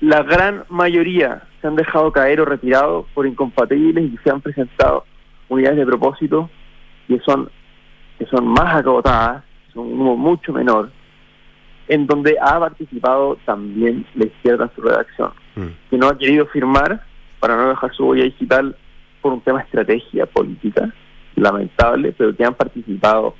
[0.00, 5.04] la gran mayoría se han dejado caer o retirado por incompatibles y se han presentado
[5.48, 6.50] unidades de propósito
[7.08, 7.48] que son,
[8.18, 10.90] que son más acotadas, son un número mucho menor,
[11.88, 15.90] en donde ha participado también la izquierda en su redacción, mm.
[15.90, 17.02] que no ha querido firmar
[17.38, 18.76] para no dejar su huella digital
[19.20, 20.92] por un tema de estrategia política,
[21.36, 23.34] lamentable, pero que han participado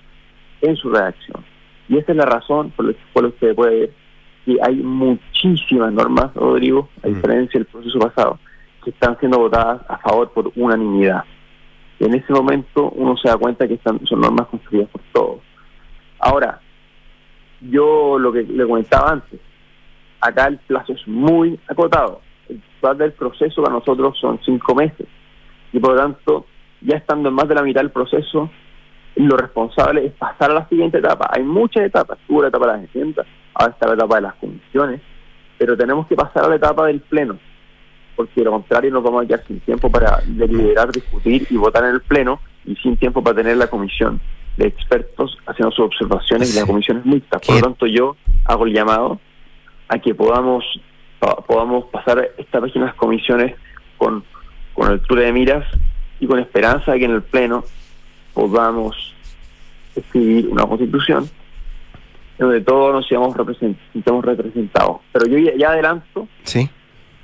[0.60, 1.44] en su redacción.
[1.88, 3.90] Y esa es la razón por la que usted puede ver
[4.46, 7.14] que hay muchísimas normas, Rodrigo, a mm.
[7.14, 8.38] diferencia del proceso pasado,
[8.82, 11.24] que están siendo votadas a favor por unanimidad.
[11.98, 15.40] en ese momento uno se da cuenta que están, son normas construidas por todos.
[16.20, 16.60] Ahora,
[17.60, 19.40] yo lo que le comentaba antes,
[20.20, 22.20] acá el plazo es muy acotado.
[22.48, 25.08] El plazo del proceso para nosotros son cinco meses.
[25.72, 26.46] Y por lo tanto,
[26.80, 28.50] ya estando en más de la mitad del proceso,
[29.16, 31.30] lo responsable es pasar a la siguiente etapa.
[31.32, 34.34] Hay muchas etapas, tuvo la etapa de las enmiendas, ahora está la etapa de las
[34.34, 35.00] comisiones,
[35.58, 37.38] pero tenemos que pasar a la etapa del pleno.
[38.14, 41.84] porque de lo contrario nos vamos a quedar sin tiempo para deliberar, discutir y votar
[41.84, 44.20] en el Pleno y sin tiempo para tener la comisión
[44.56, 47.38] de expertos haciendo sus observaciones y la comisión es mixta.
[47.38, 48.16] Por lo tanto, yo
[48.46, 49.20] hago el llamado
[49.88, 50.64] a que podamos
[51.46, 53.54] podamos pasar esta página de las comisiones
[53.96, 54.24] con,
[54.74, 55.64] con altura de miras
[56.20, 57.64] y con esperanza de que en el Pleno
[58.36, 58.94] podamos
[59.94, 61.26] escribir una constitución
[62.38, 64.98] donde todos nos sigamos representados.
[65.10, 66.28] Pero yo ya, adelanto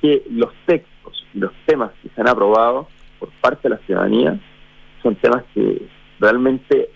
[0.01, 2.89] que los textos y los temas que se han aprobado
[3.19, 4.41] por parte de la ciudadanía
[5.03, 5.87] son temas que
[6.19, 6.89] realmente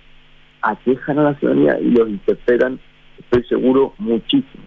[0.63, 2.81] aquejan a la ciudadanía y los interpretan,
[3.19, 4.65] estoy seguro, muchísimo.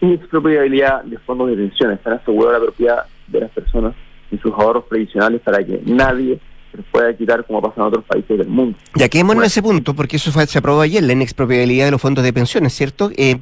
[0.00, 3.94] Sin expropiabilidad de fondos de pensiones, están asegurada la propiedad de las personas
[4.32, 6.40] y sus ahorros previsionales para que nadie
[6.72, 8.78] se puede quitar como pasa en otros países del mundo.
[8.94, 12.24] Ya quedémonos en ese punto, porque eso se aprobó ayer, la inexpropiabilidad de los fondos
[12.24, 13.10] de pensiones, ¿cierto?
[13.16, 13.36] Eh,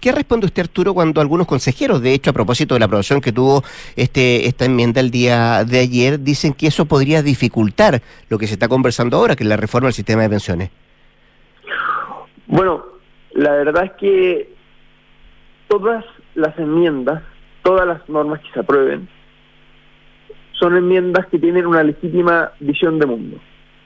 [0.00, 3.32] ¿Qué responde usted, Arturo, cuando algunos consejeros, de hecho, a propósito de la aprobación que
[3.32, 3.62] tuvo
[3.96, 8.54] este esta enmienda el día de ayer, dicen que eso podría dificultar lo que se
[8.54, 10.70] está conversando ahora, que es la reforma del sistema de pensiones?
[12.46, 12.84] Bueno,
[13.32, 14.54] la verdad es que
[15.68, 16.04] todas
[16.34, 17.22] las enmiendas,
[17.62, 19.08] todas las normas que se aprueben,
[20.62, 23.36] son enmiendas que tienen una legítima visión de mundo.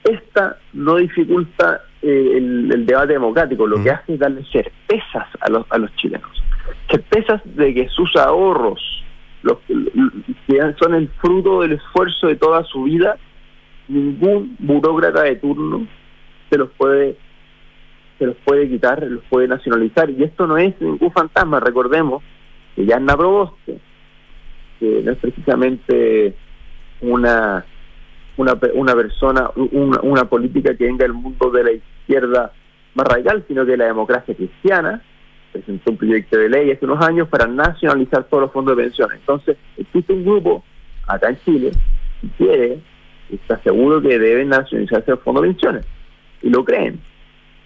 [0.03, 5.65] Esta no dificulta eh, el, debate democrático, lo que hace es darle certezas a los,
[5.71, 6.29] a los chilenos.
[6.87, 8.79] Certezas de que sus ahorros,
[9.41, 13.17] los que son el fruto del esfuerzo de toda su vida,
[13.87, 15.87] ningún burócrata de turno
[16.51, 17.17] se los puede
[18.19, 20.09] se los puede quitar, los puede nacionalizar.
[20.11, 22.23] Y esto no es ningún fantasma, recordemos
[22.75, 23.79] que ya en Proboste,
[24.79, 26.35] que no es precisamente
[27.01, 27.65] una
[28.37, 32.53] una, una persona, una, política que venga del mundo de la izquierda
[32.93, 35.01] más radical, sino que la democracia cristiana
[35.51, 39.19] presentó un proyecto de ley hace unos años para nacionalizar todos los fondos de pensiones.
[39.19, 40.63] Entonces, existe un grupo
[41.07, 41.71] acá en Chile
[42.21, 42.79] que quiere,
[43.31, 45.85] está seguro que deben nacionalizarse los fondos de pensiones,
[46.41, 46.99] y lo creen.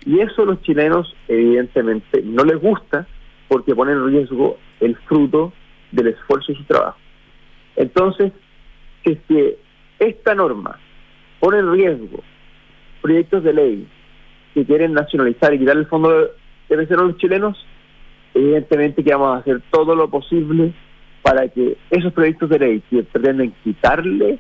[0.06, 3.06] Y eso a los chilenos, evidentemente, no les gusta
[3.48, 5.54] porque pone en riesgo el fruto
[5.92, 6.98] del esfuerzo y su trabajo.
[7.76, 8.32] Entonces,
[9.04, 9.56] que si
[10.00, 10.80] esta norma
[11.40, 12.22] pone en riesgo
[13.02, 13.88] proyectos de ley
[14.54, 16.28] que quieren nacionalizar y quitar el fondo de,
[16.68, 17.66] pensión a los chilenos,
[18.34, 20.74] evidentemente que vamos a hacer todo lo posible
[21.22, 24.40] para que esos proyectos de ley que pretenden quitarle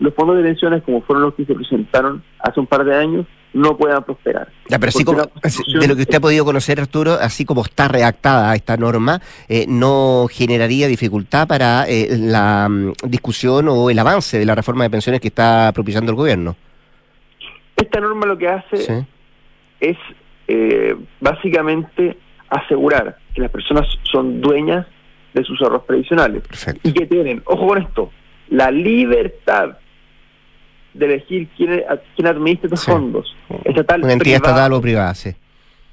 [0.00, 3.26] los fondos de pensiones como fueron los que se presentaron hace un par de años
[3.52, 4.48] no puedan prosperar.
[4.68, 7.88] Ya, pero así como, de lo que usted ha podido conocer, Arturo, así como está
[7.88, 14.38] redactada esta norma, eh, no generaría dificultad para eh, la mm, discusión o el avance
[14.38, 16.56] de la reforma de pensiones que está propiciando el gobierno.
[17.76, 19.06] Esta norma lo que hace
[19.80, 19.96] es
[20.48, 22.18] eh, básicamente
[22.50, 24.86] asegurar que las personas son dueñas
[25.34, 26.42] de sus ahorros previsionales
[26.82, 28.10] y que tienen, ojo con esto,
[28.48, 29.76] la libertad
[30.94, 31.82] de elegir quién,
[32.16, 33.36] quién administra estos fondos.
[33.64, 35.30] Estatal, Una entidad estatal o privada, sí.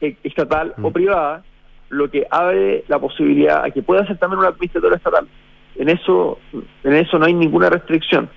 [0.01, 0.93] E, estatal o mm.
[0.93, 1.43] privada,
[1.89, 5.27] lo que abre la posibilidad a que pueda ser también un administrador estatal.
[5.75, 6.39] En eso,
[6.83, 8.29] en eso no hay ninguna restricción.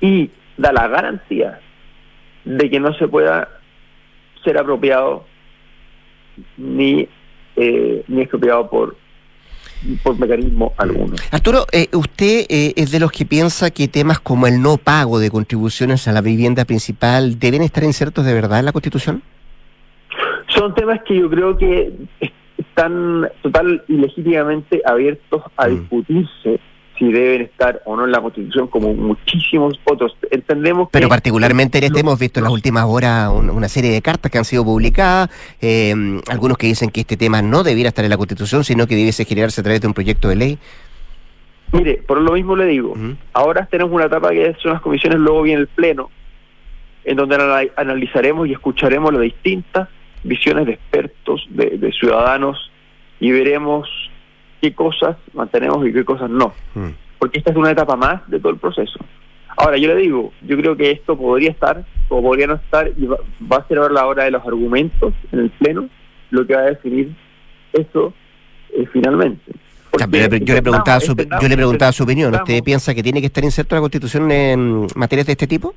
[0.00, 1.60] Y da la garantía
[2.44, 3.48] de que no se pueda
[4.44, 5.24] ser apropiado
[6.56, 7.08] ni,
[7.56, 8.96] eh, ni expropiado por
[10.02, 11.14] por mecanismo alguno.
[11.30, 15.18] Arturo, eh, ¿usted eh, es de los que piensa que temas como el no pago
[15.18, 19.22] de contribuciones a la vivienda principal deben estar insertos de verdad en la Constitución?
[20.48, 21.92] Son temas que yo creo que
[22.56, 25.70] están total y legítimamente abiertos a mm.
[25.70, 26.60] discutirse
[26.98, 30.16] si deben estar o no en la Constitución, como muchísimos otros.
[30.30, 34.30] Entendemos Pero particularmente en este hemos visto en las últimas horas una serie de cartas
[34.30, 35.30] que han sido publicadas,
[35.60, 35.94] eh,
[36.28, 39.24] algunos que dicen que este tema no debiera estar en la Constitución, sino que debiese
[39.24, 40.58] generarse a través de un proyecto de ley.
[41.72, 42.94] Mire, por lo mismo le digo,
[43.34, 46.10] ahora tenemos una etapa que son las comisiones, luego viene el Pleno,
[47.04, 49.88] en donde analizaremos y escucharemos las distintas
[50.24, 52.70] visiones de expertos, de ciudadanos,
[53.20, 53.88] y veremos
[54.60, 56.52] qué cosas mantenemos y qué cosas no.
[56.74, 56.90] Mm.
[57.18, 58.98] Porque esta es una etapa más de todo el proceso.
[59.56, 63.06] Ahora, yo le digo, yo creo que esto podría estar o podría no estar y
[63.06, 65.88] va, a ser ahora la hora de los argumentos en el Pleno
[66.30, 67.14] lo que va a definir
[67.72, 68.12] esto
[68.72, 69.52] eh, finalmente.
[69.98, 72.34] yo, le preguntaba su, yo le preguntaba su opinión.
[72.34, 75.74] ¿Usted piensa que tiene que estar inserto la Constitución en materias de este tipo?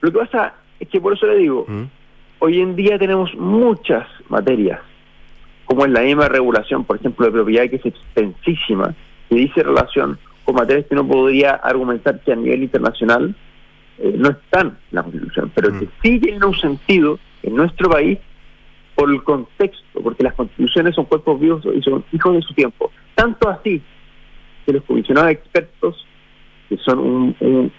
[0.00, 1.82] Lo que pasa es que por eso le digo, mm.
[2.40, 4.80] hoy en día tenemos muchas materias
[5.64, 8.94] como es la misma regulación, por ejemplo, de propiedad que es extensísima,
[9.28, 13.34] que dice relación con materias que no podría argumentar que a nivel internacional
[13.98, 15.90] eh, no están en la Constitución, pero que mm.
[16.02, 18.18] sí tienen un sentido en nuestro país
[18.94, 22.90] por el contexto, porque las constituciones son cuerpos vivos y son hijos de su tiempo.
[23.14, 23.82] Tanto así
[24.64, 26.06] que los comisionados expertos,
[26.68, 27.72] que son un,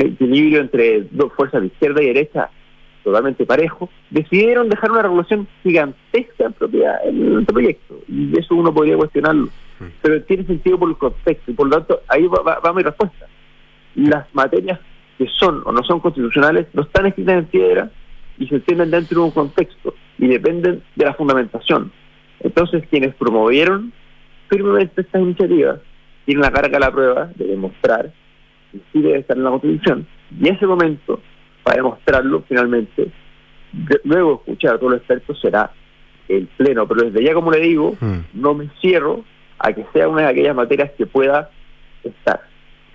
[0.00, 2.50] equilibrio entre dos fuerzas de izquierda y derecha
[3.02, 8.00] totalmente parejo, decidieron dejar una regulación gigantesca en, propiedad, en el proyecto.
[8.08, 9.46] Y eso uno podría cuestionarlo.
[9.80, 9.84] Mm.
[10.00, 11.50] Pero tiene sentido por el contexto.
[11.50, 13.26] Y por lo tanto, ahí va, mi respuesta.
[13.94, 14.80] Las materias
[15.18, 17.90] que son o no son constitucionales no están escritas en piedra
[18.38, 21.92] y se entienden dentro de un contexto y dependen de la fundamentación.
[22.40, 23.92] Entonces, quienes promovieron
[24.48, 25.80] firmemente estas iniciativas
[26.24, 28.12] tienen la carga de la prueba de demostrar
[28.70, 30.06] que sí debe estar en la Constitución.
[30.40, 31.20] Y ese momento,
[31.62, 33.10] para demostrarlo, finalmente,
[34.04, 35.70] luego escuchar a todos los expertos, será
[36.28, 36.86] el Pleno.
[36.86, 38.18] Pero desde ya, como le digo, hmm.
[38.34, 39.24] no me cierro
[39.58, 41.50] a que sea una de aquellas materias que pueda
[42.02, 42.40] estar.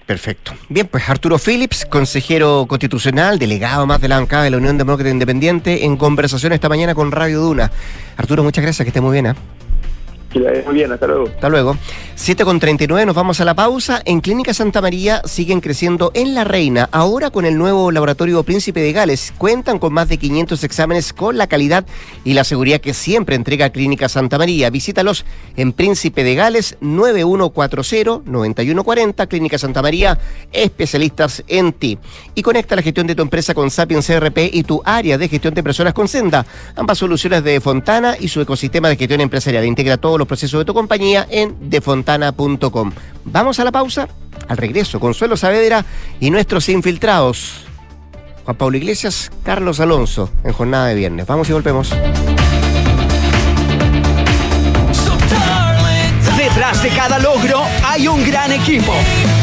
[0.06, 0.54] Perfecto.
[0.70, 5.10] Bien, pues Arturo Phillips, consejero constitucional, delegado más de la bancada de la Unión Demócrata
[5.10, 7.72] Independiente, en conversación esta mañana con Radio Duna.
[8.16, 9.26] Arturo, muchas gracias, que esté muy bien.
[9.28, 9.34] ¿eh?
[10.34, 11.28] Muy bien, hasta luego.
[11.28, 11.78] Hasta luego.
[12.16, 14.02] 7 con 39, nos vamos a la pausa.
[14.06, 18.80] En Clínica Santa María siguen creciendo en La Reina, ahora con el nuevo laboratorio Príncipe
[18.80, 19.34] de Gales.
[19.38, 21.86] Cuentan con más de 500 exámenes con la calidad
[22.24, 24.70] y la seguridad que siempre entrega Clínica Santa María.
[24.70, 25.26] Visítalos
[25.56, 30.20] en Príncipe de Gales 9140-9140, Clínica Santa María,
[30.52, 31.98] especialistas en ti.
[32.36, 35.54] Y conecta la gestión de tu empresa con Sapiens CRP y tu área de gestión
[35.54, 36.46] de personas con Senda.
[36.76, 39.66] Ambas soluciones de Fontana y su ecosistema de gestión empresarial.
[39.66, 42.92] Integra los procesos de tu compañía en defontana.com.
[43.26, 44.08] Vamos a la pausa.
[44.48, 45.86] Al regreso, Consuelo Saavedra
[46.20, 47.66] y nuestros infiltrados.
[48.46, 51.28] Juan Pablo Iglesias, Carlos Alonso, en jornada de viernes.
[51.28, 51.94] Vamos y volvemos.
[56.38, 58.94] Detrás de cada logro hay un gran equipo.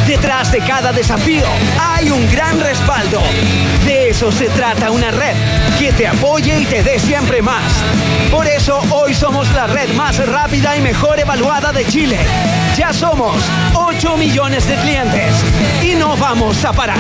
[0.07, 1.45] Detrás de cada desafío
[1.81, 3.23] hay un gran respaldo.
[3.87, 5.35] De eso se trata una red
[5.79, 7.73] que te apoye y te dé siempre más.
[8.31, 12.19] Por eso hoy somos la red más rápida y mejor evaluada de Chile.
[12.77, 13.37] Ya somos
[13.73, 15.33] 8 millones de clientes
[15.83, 16.99] y no vamos a parar.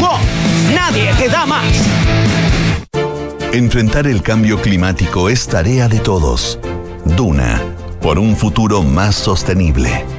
[0.00, 0.18] ¡Wow!
[0.74, 1.64] Nadie te da más.
[3.52, 6.58] Enfrentar el cambio climático es tarea de todos.
[7.04, 7.62] Duna
[8.00, 10.17] por un futuro más sostenible.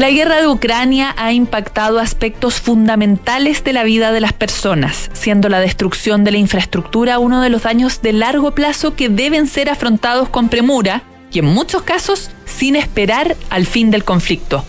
[0.00, 5.50] La guerra de Ucrania ha impactado aspectos fundamentales de la vida de las personas, siendo
[5.50, 9.68] la destrucción de la infraestructura uno de los daños de largo plazo que deben ser
[9.68, 14.64] afrontados con premura y en muchos casos sin esperar al fin del conflicto.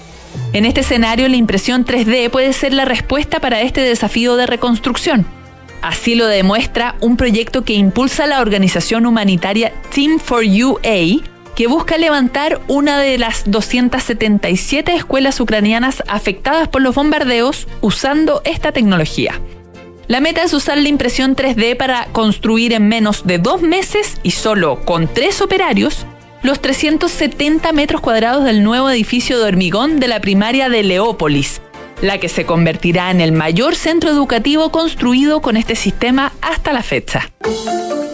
[0.51, 5.25] En este escenario, la impresión 3D puede ser la respuesta para este desafío de reconstrucción.
[5.82, 11.23] Así lo demuestra un proyecto que impulsa la organización humanitaria Team for UA,
[11.56, 18.72] que busca levantar una de las 277 escuelas ucranianas afectadas por los bombardeos usando esta
[18.72, 19.39] tecnología.
[20.08, 24.32] La meta es usar la impresión 3D para construir en menos de dos meses y
[24.32, 26.06] solo con tres operarios
[26.43, 31.62] los 370 metros cuadrados del nuevo edificio de hormigón de la primaria de Leópolis,
[32.02, 36.82] la que se convertirá en el mayor centro educativo construido con este sistema hasta la
[36.82, 37.30] fecha.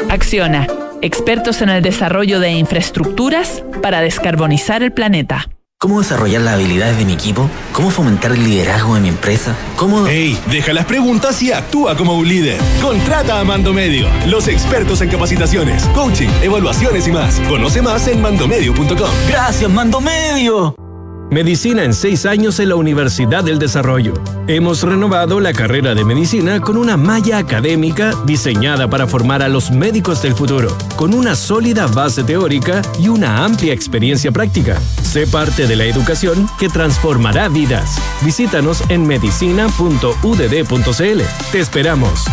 [0.10, 0.68] Acciona
[1.02, 5.50] expertos en el desarrollo de infraestructuras para descarbonizar el planeta.
[5.80, 7.48] ¿Cómo desarrollar las habilidades de mi equipo?
[7.72, 9.56] ¿Cómo fomentar el liderazgo de mi empresa?
[9.76, 10.08] ¿Cómo...?
[10.08, 10.36] ¡Ey!
[10.50, 12.60] Deja las preguntas y actúa como un líder.
[12.82, 17.40] Contrata a Mando Medio, los expertos en capacitaciones, coaching, evaluaciones y más.
[17.42, 19.10] Conoce más en mandomedio.com.
[19.30, 20.87] ¡Gracias, Mando Medio!
[21.30, 24.14] Medicina en seis años en la Universidad del Desarrollo.
[24.48, 29.70] Hemos renovado la carrera de medicina con una malla académica diseñada para formar a los
[29.70, 34.80] médicos del futuro, con una sólida base teórica y una amplia experiencia práctica.
[35.04, 38.00] Sé parte de la educación que transformará vidas.
[38.24, 41.22] Visítanos en medicina.udd.cl.
[41.52, 42.24] Te esperamos.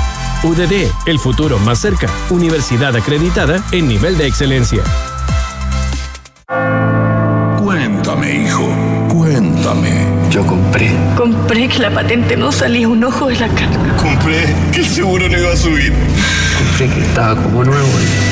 [0.44, 2.08] UDD, el futuro más cerca.
[2.30, 4.84] Universidad acreditada en nivel de excelencia.
[10.74, 10.92] Compré.
[11.16, 13.96] Compré que la patente no salía un ojo de la carga.
[13.96, 15.92] Compré que el seguro no iba a subir.
[16.58, 17.88] Compré que estaba como nuevo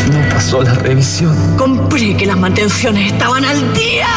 [0.06, 1.36] y no pasó la revisión.
[1.56, 4.08] Compré que las mantenciones estaban al día.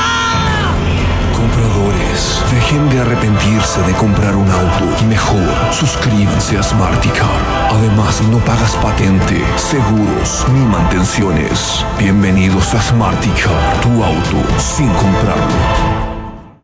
[1.36, 7.28] Compradores, dejen de arrepentirse de comprar un auto y mejor suscríbanse a Smarticar.
[7.69, 11.86] Además, no pagas patente, seguros ni mantenciones.
[11.99, 16.15] Bienvenidos a Smarticar, tu auto sin comprarlo.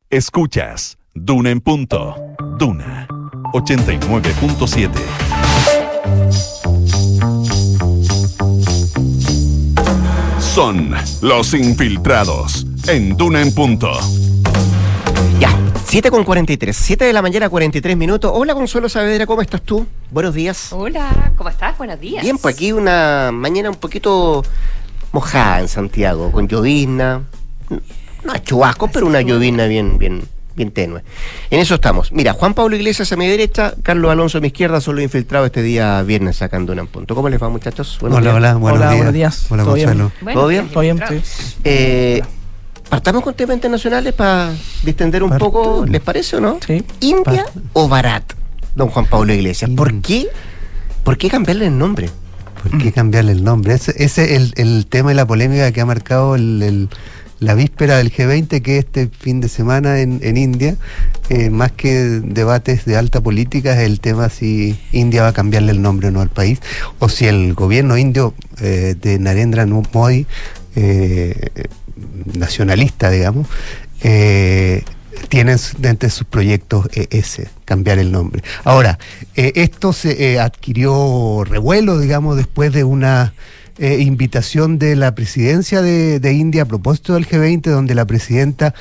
[0.10, 2.16] Escuchas Duna en punto.
[2.58, 3.06] Duna
[3.54, 4.90] 89.7.
[10.40, 13.92] Son los infiltrados en Duna en punto.
[15.38, 15.54] Ya,
[15.84, 18.32] 7 con 43, 7 de la mañana, 43 minutos.
[18.34, 19.86] Hola Consuelo Saavedra, ¿cómo estás tú?
[20.12, 20.72] Buenos días.
[20.72, 21.78] Hola, ¿cómo estás?
[21.78, 22.24] Buenos días.
[22.24, 24.46] Bien, pues aquí una mañana un poquito
[25.12, 27.24] mojada en Santiago, con llovizna.
[28.24, 30.22] No es chubasco, pero una llovizna bien, bien,
[30.56, 31.02] bien tenue.
[31.50, 32.12] En eso estamos.
[32.12, 35.62] Mira, Juan Pablo Iglesias a mi derecha, Carlos Alonso a mi izquierda, solo infiltrado este
[35.62, 37.16] día viernes sacando un punto.
[37.16, 37.98] ¿Cómo les va, muchachos?
[38.02, 38.36] Buenos hola, días.
[38.38, 38.98] hola, buenos Hola, días.
[38.98, 39.46] buenos días.
[39.50, 39.88] Hola, ¿Todo bien?
[39.88, 40.12] Gonzalo.
[40.34, 40.68] ¿Todo bien?
[40.70, 41.22] Todo bien, sí.
[41.64, 42.22] Eh,
[42.90, 44.52] partamos con temas internacionales para
[44.84, 46.60] distender un poco, ¿les parece o no?
[46.66, 46.84] Sí.
[47.00, 48.24] ¿India o Barat,
[48.76, 49.72] don Juan Pablo Iglesias?
[49.76, 50.28] ¿Por qué,
[51.04, 52.10] ¿Por qué cambiarle el nombre?
[52.62, 53.74] ¿Por qué cambiarle el nombre?
[53.74, 56.90] Ese ese es el, el tema y la polémica que ha marcado el- el-
[57.42, 60.78] la víspera del G20, que es este fin de semana en, en India.
[61.28, 61.92] Eh, más que
[62.24, 66.12] debates de alta política, es el tema si India va a cambiarle el nombre o
[66.12, 66.60] no al país,
[67.00, 70.28] o si el gobierno indio eh, de Narendra Modi,
[70.76, 71.50] eh,
[72.38, 73.48] nacionalista, digamos,
[75.30, 78.44] tienen entre sus proyectos ese, cambiar el nombre.
[78.64, 79.00] Ahora,
[79.36, 83.34] esto se adquirió revuelo, digamos, después de una
[83.78, 88.74] eh, invitación de la presidencia de, India a propósito del G20, donde la presidenta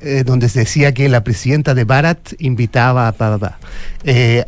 [0.00, 3.58] eh, donde se decía que la presidenta de Bharat invitaba a,
[4.04, 4.44] eh,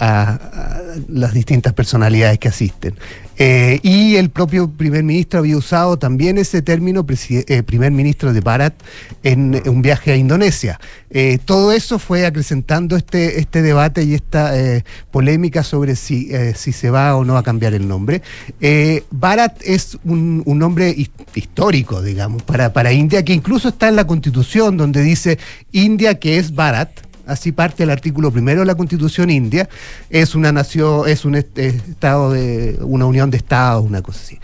[1.08, 2.94] las distintas personalidades que asisten.
[3.38, 8.40] Eh, y el propio primer ministro había usado también ese término, eh, primer ministro de
[8.40, 8.74] Bharat,
[9.22, 10.80] en un viaje a Indonesia.
[11.10, 16.52] Eh, todo eso fue acrecentando este, este debate y esta eh, polémica sobre si, eh,
[16.56, 18.22] si se va o no a cambiar el nombre.
[18.60, 23.88] Eh, Bharat es un, un nombre his- histórico, digamos, para, para India, que incluso está
[23.88, 25.38] en la constitución, donde dice
[25.72, 27.07] India que es Bharat.
[27.28, 29.68] Así parte el artículo primero de la Constitución india.
[30.08, 34.38] Es una nación, es un eh, estado de una unión de estados, una cosa así.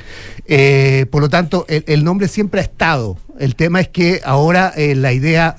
[0.46, 3.16] Eh, por lo tanto, el, nombre siempre ha estado.
[3.40, 5.56] El tema es que ahora eh, la idea,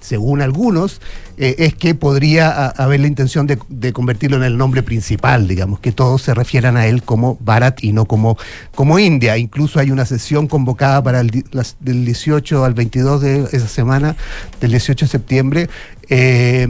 [0.00, 1.00] según algunos,
[1.36, 6.22] es que podría haber la intención de, convertirlo en el nombre principal, digamos, que todos
[6.22, 8.38] se refieran a él como Bharat y no como,
[8.74, 9.36] como India.
[9.36, 11.44] Incluso hay una sesión convocada para el,
[11.80, 14.16] del 18 al 22 de esa semana,
[14.60, 15.68] del 18 de septiembre,
[16.08, 16.66] eh,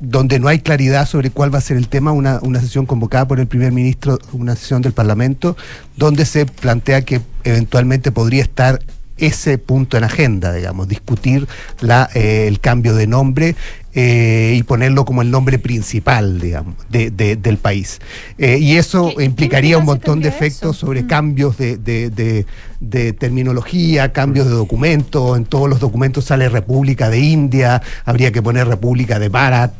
[0.00, 3.28] donde no hay claridad sobre cuál va a ser el tema, una, una sesión convocada
[3.28, 5.56] por el primer ministro, una sesión del Parlamento,
[5.96, 8.80] donde se plantea que eventualmente podría estar
[9.16, 11.46] ese punto en agenda, digamos, discutir
[11.80, 13.54] la, eh, el cambio de nombre
[13.94, 18.00] eh, y ponerlo como el nombre principal, digamos, de- de- del país.
[18.38, 22.46] Eh, y eso implicaría un montón de efectos sobre cambios de, de- de-
[22.80, 25.36] de terminología, cambios de documentos.
[25.36, 29.72] En todos los documentos sale República de India, habría que poner República de Bharat,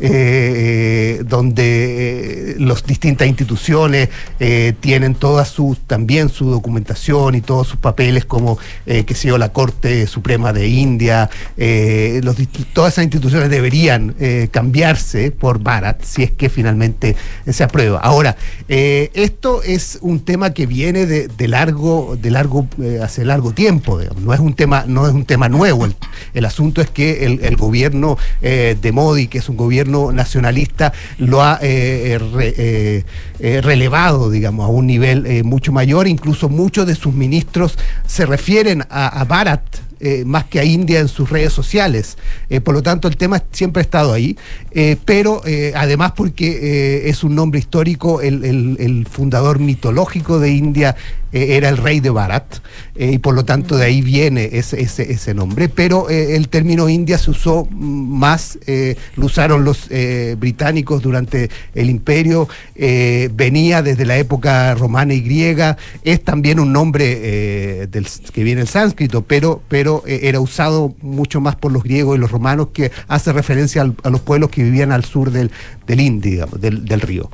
[0.00, 4.08] eh, donde las distintas instituciones
[4.80, 10.06] tienen todas sus, también su documentación y todos sus papeles, como que yo, la Corte
[10.06, 12.36] Suprema de India, los
[12.74, 17.14] todas esas instituciones deberían eh, cambiarse por Bharat si es que finalmente
[17.46, 18.00] se aprueba.
[18.00, 18.36] Ahora,
[18.68, 24.00] eh, esto es un tema que viene de, largo, de largo, eh, hace largo tiempo,
[24.18, 25.84] no es un tema, no es un tema nuevo.
[25.84, 25.94] El,
[26.32, 31.42] el asunto es que el, el gobierno de Modi, que es un gobierno nacionalista, lo
[31.42, 33.04] ha re-
[33.38, 36.08] relevado, digamos, a un nivel mucho mayor.
[36.08, 39.62] Incluso muchos de sus ministros se refieren a, a Bharat
[40.00, 42.16] eh, más que a India en sus redes sociales.
[42.48, 44.36] Eh, por lo tanto, el tema siempre ha estado ahí,
[44.72, 45.42] eh, pero
[45.74, 48.44] además porque es un nombre histórico, el-
[48.78, 50.96] el fundador mitológico de India
[51.32, 52.56] eh, era el rey de Bharat,
[52.96, 56.88] eh, y por lo tanto de ahí viene ese, ese, nombre, pero eh, el término
[56.88, 58.58] India se usó más,
[59.16, 59.88] lo usaron los
[60.38, 67.88] británicos durante el imperio, venía desde la época romana y griega, es también un nombre
[68.32, 72.30] que viene del sánscrito, pero, pero era usado mucho más por los griegos y los
[72.30, 75.50] romanos, que hace referencia a los pueblos que vivían al sur del,
[75.86, 77.30] del Indi, digamos, del, del río.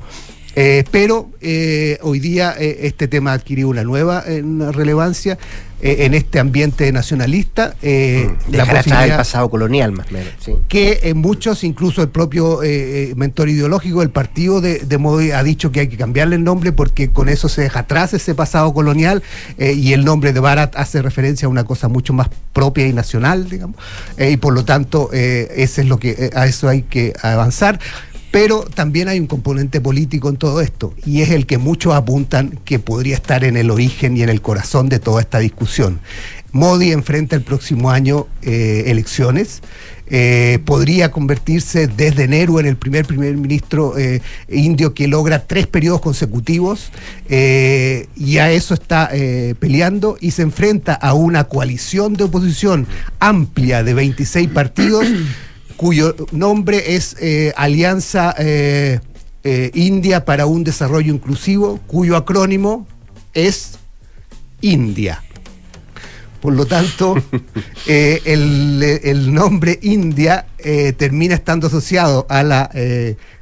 [0.59, 4.23] Eh, pero eh, hoy día eh, este tema ha adquirido una nueva
[4.71, 5.37] relevancia
[5.79, 7.75] en este ambiente nacionalista.
[7.83, 10.29] eh, la posibilidad- pasado colonial, más o menos.
[10.43, 10.53] sí.
[10.67, 12.61] que en muchos, incluso el propio
[13.15, 16.71] mentor ideológico del partido de, de Modi ha dicho que hay que cambiarle el nombre
[16.71, 19.21] porque con eso se deja atrás ese pasado colonial
[19.59, 23.47] y el nombre de Barat hace referencia a una cosa mucho más propia y nacional,
[23.47, 23.75] digamos,
[24.17, 27.79] y por lo tanto ese es lo que a eso hay que avanzar.
[28.39, 32.59] Pero también hay un componente político en todo esto, y es el que muchos apuntan
[32.65, 35.99] que podría estar en el origen y en el corazón de toda esta discusión.
[36.51, 39.63] Modi enfrenta el próximo año eh, elecciones.
[40.09, 45.65] eh, podría convertirse desde enero en el primer primer ministro eh, indio que logra tres
[45.65, 46.91] periodos consecutivos
[47.27, 49.09] y a eso está
[49.59, 52.85] peleando y se enfrenta a una coalición de oposición
[53.19, 55.07] amplia de 26 partidos
[55.77, 58.99] cuyo nombre es eh, Alianza eh,
[59.43, 62.85] eh, India para un Desarrollo Inclusivo, cuyo acrónimo
[63.33, 63.77] es
[64.59, 65.23] India.
[66.41, 67.15] Por lo tanto,
[67.87, 70.45] el, el nombre India
[70.97, 72.69] termina estando asociado a la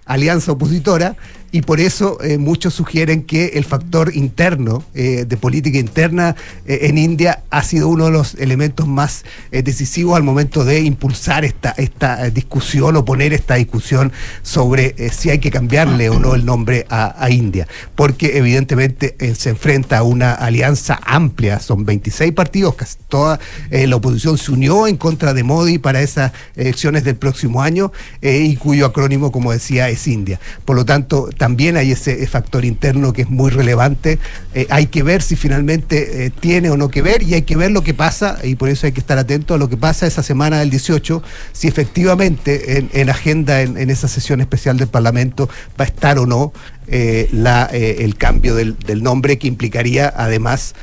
[0.06, 1.16] alianza opositora
[1.56, 6.36] y por eso eh, muchos sugieren que el factor interno eh, de política interna
[6.66, 11.46] eh, en India ha sido uno de los elementos más decisivos al momento de impulsar
[11.46, 16.46] esta, esta discusión o poner esta discusión sobre si hay que cambiarle o no el
[16.46, 22.76] nombre a, a India, porque evidentemente se enfrenta a una alianza amplia, son 26 partidos,
[22.76, 23.40] casi toda
[23.72, 28.58] la oposición se unió en contra de Modi para esas elecciones del próximo año y
[28.58, 30.42] cuyo acrónimo, como decía, es India.
[30.66, 31.30] Por lo tanto,
[31.78, 34.20] hay ese factor interno que es muy relevante.
[34.54, 37.56] Eh, hay que ver si finalmente eh, tiene o no que ver y hay que
[37.56, 40.08] ver lo que pasa, y por eso hay que estar atento a lo que pasa
[40.08, 41.22] esa semana del 18,
[41.54, 46.26] si efectivamente en, en agenda, en, esa sesión especial del Parlamento, va a estar o
[46.26, 46.52] no
[46.88, 50.76] eh, la, eh, el cambio del, nombre que implicaría además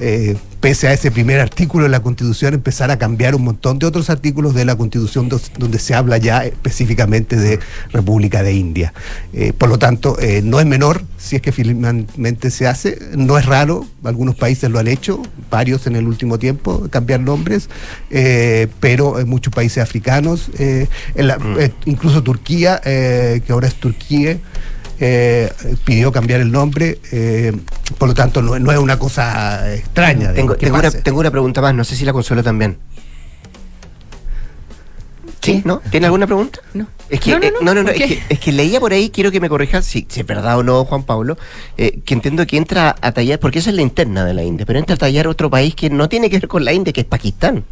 [0.00, 3.86] eh, pese a ese primer artículo de la Constitución, empezar a cambiar un montón de
[3.86, 7.58] otros artículos de la Constitución donde se habla ya específicamente de
[7.92, 8.92] República de India.
[9.32, 13.38] Eh, por lo tanto, eh, no es menor si es que finalmente se hace, no
[13.38, 17.68] es raro, algunos países lo han hecho, varios en el último tiempo, cambiar nombres,
[18.10, 21.58] eh, pero en muchos países africanos, en la, mm.
[21.86, 24.38] incluso Turquía, que ahora es Turquía,
[25.00, 25.50] eh,
[25.84, 27.52] pidió cambiar el nombre, eh,
[27.96, 30.32] por lo tanto no, no, es una cosa extraña.
[30.34, 32.76] Tengo, tengo, una, tengo, una, pregunta más, no sé si la consuelo también.
[35.40, 35.62] ¿Sí?
[35.64, 35.80] ¿No?
[35.90, 36.60] ¿Tiene alguna pregunta?
[36.74, 36.86] No.
[37.08, 39.08] Es que, no, no, eh, no, no, no es, que, es, que, leía por ahí,
[39.08, 41.38] quiero que me corrijas si, si es verdad o no, Juan Pablo,
[41.78, 44.66] eh, que entiendo que entra a tallar, porque esa es la interna de la India,
[44.66, 47.00] pero entra a tallar otro país que no tiene que ver con la India, que
[47.00, 47.64] es Pakistán,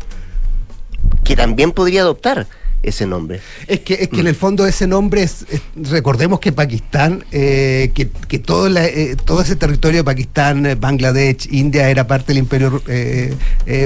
[1.24, 2.47] que también podría adoptar
[2.83, 3.41] ese nombre.
[3.66, 4.20] Es que, es que mm.
[4.20, 8.87] en el fondo ese nombre es, es recordemos que Pakistán, eh, que, que todo, la,
[8.87, 13.35] eh, todo ese territorio de Pakistán, eh, Bangladesh, India era parte del imperio eh,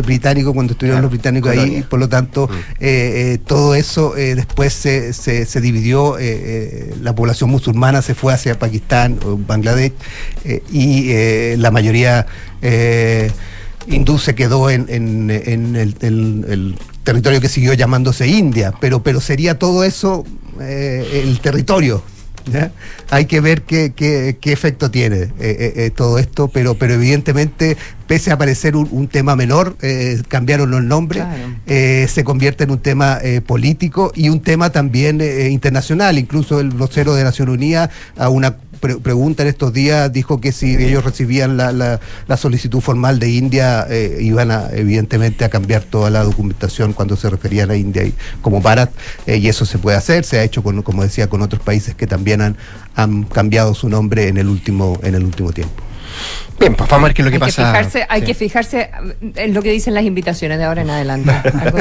[0.04, 1.74] británico cuando estuvieron claro, los británicos colonia.
[1.74, 3.44] ahí, y por lo tanto mm.
[3.46, 6.16] todo eso después se, se, se dividió,
[7.00, 9.92] la población musulmana se fue hacia Pakistán o Bangladesh
[10.70, 12.26] y la mayoría
[13.86, 19.02] hindú se quedó en, en, en el, el, el territorio que siguió llamándose India, pero,
[19.02, 20.24] pero sería todo eso
[20.60, 22.02] eh, el territorio.
[22.50, 22.72] ¿ya?
[23.10, 27.76] Hay que ver qué, qué, qué efecto tiene eh, eh, todo esto, pero, pero evidentemente,
[28.06, 32.08] pese a parecer un, un tema menor, eh, cambiaron los nombres, claro.
[32.08, 36.18] se convierte en un tema político y un tema también internacional.
[36.18, 40.50] Incluso el vocero de Naciones Unidas a una pre pregunta en estos días dijo que
[40.50, 45.48] si ellos recibían la, la, la solicitud formal de India eh, iban a, evidentemente a
[45.50, 48.12] cambiar toda la documentación cuando se referían a India y,
[48.42, 48.90] como Bharat
[49.26, 51.94] eh, y eso se puede hacer, se ha hecho con, como decía con otros países
[51.94, 52.56] que también han,
[52.96, 55.91] han cambiado su nombre en el último en el último tiempo.
[56.58, 57.62] Bien, pues vamos a ver qué es lo que hay pasa.
[57.62, 58.26] Que fijarse, hay sí.
[58.26, 58.90] que fijarse
[59.34, 61.30] en lo que dicen las invitaciones de ahora en adelante.
[61.60, 61.78] Algo,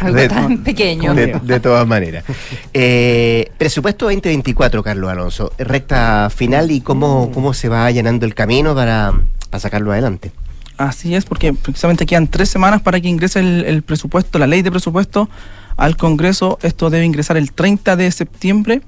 [0.00, 1.14] algo de, tan pequeño.
[1.14, 2.24] De, de todas maneras.
[2.72, 5.52] Eh, presupuesto 2024, Carlos Alonso.
[5.58, 9.12] Recta final y cómo, cómo se va allanando el camino para,
[9.50, 10.32] para sacarlo adelante.
[10.78, 14.62] Así es, porque precisamente quedan tres semanas para que ingrese el, el presupuesto, la ley
[14.62, 15.28] de presupuesto
[15.76, 16.58] al Congreso.
[16.62, 18.80] Esto debe ingresar el 30 de septiembre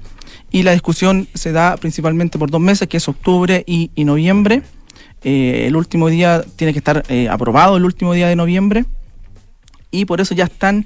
[0.51, 4.63] y la discusión se da principalmente por dos meses, que es octubre y, y noviembre.
[5.27, 8.85] Eh, el último día tiene que estar eh, aprobado el último día de noviembre
[9.89, 10.85] y por eso ya están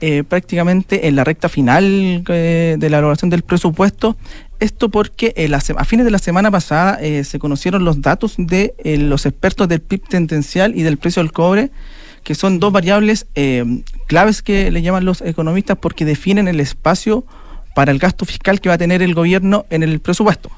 [0.00, 4.16] eh, prácticamente en la recta final de la elaboración del presupuesto.
[4.60, 5.34] Esto porque
[5.76, 10.06] a fines de la semana pasada se conocieron los datos de los expertos del PIB
[10.06, 11.70] tendencial y del precio del cobre,
[12.22, 13.26] que son dos variables
[14.06, 17.24] claves que le llaman los economistas porque definen el espacio
[17.74, 20.50] para el gasto fiscal que va a tener el gobierno en el presupuesto.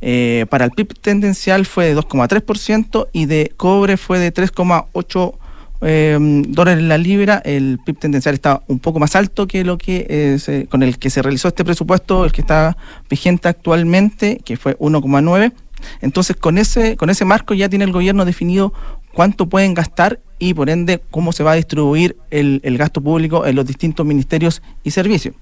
[0.00, 5.34] Eh, para el PIB tendencial fue de 2,3% y de cobre fue de 3,8
[5.82, 6.18] eh,
[6.48, 7.40] dólares la libra.
[7.44, 11.10] El PIB tendencial está un poco más alto que lo que eh, con el que
[11.10, 12.76] se realizó este presupuesto, el que está
[13.08, 15.52] vigente actualmente, que fue 1,9.
[16.00, 18.72] Entonces, con ese, con ese marco ya tiene el gobierno definido
[19.12, 23.46] cuánto pueden gastar y por ende cómo se va a distribuir el, el gasto público
[23.46, 25.34] en los distintos ministerios y servicios.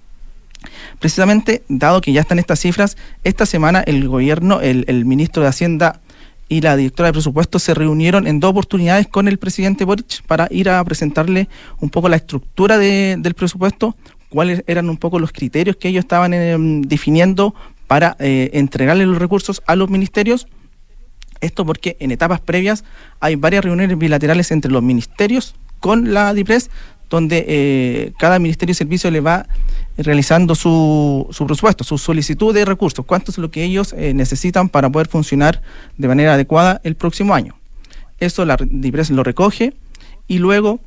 [0.99, 6.01] Precisamente, dado que ya están estas cifras, esta semana el gobierno, el, ministro de Hacienda
[6.49, 10.49] y la directora de presupuesto se reunieron en dos oportunidades con el presidente Boric para
[10.51, 11.49] ir a presentarle
[11.81, 13.97] un poco la estructura de, del presupuesto,
[14.29, 16.57] cuáles eran un poco los criterios que ellos estaban eh,
[16.87, 17.55] definiendo
[17.87, 20.47] para eh, entregarle los recursos a los ministerios.
[21.41, 22.85] Esto porque en etapas previas
[23.21, 25.55] hay varias reuniones bilaterales entre los ministerios
[25.85, 26.71] con la DIPRES,
[27.11, 29.47] donde eh, cada ministerio de servicio le va
[29.97, 34.69] realizando su, su, presupuesto, su solicitud de recursos, cuánto es lo que ellos eh, necesitan
[34.69, 35.63] para poder funcionar
[35.97, 37.55] de manera adecuada el próximo año.
[38.19, 39.75] Eso la DIPRES lo recoge
[40.27, 40.81] y luego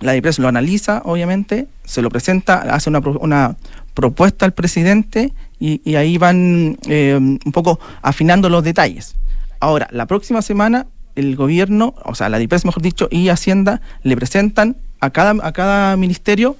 [0.00, 3.56] la DIPRES lo analiza, obviamente, se lo presenta, hace una, una
[3.94, 9.14] propuesta al presidente y, y ahí van eh, un poco afinando los detalles.
[9.60, 14.16] Ahora, la próxima semana el gobierno, o sea, la DIPRES, mejor dicho, y Hacienda le
[14.16, 16.56] presentan a cada, a cada ministerio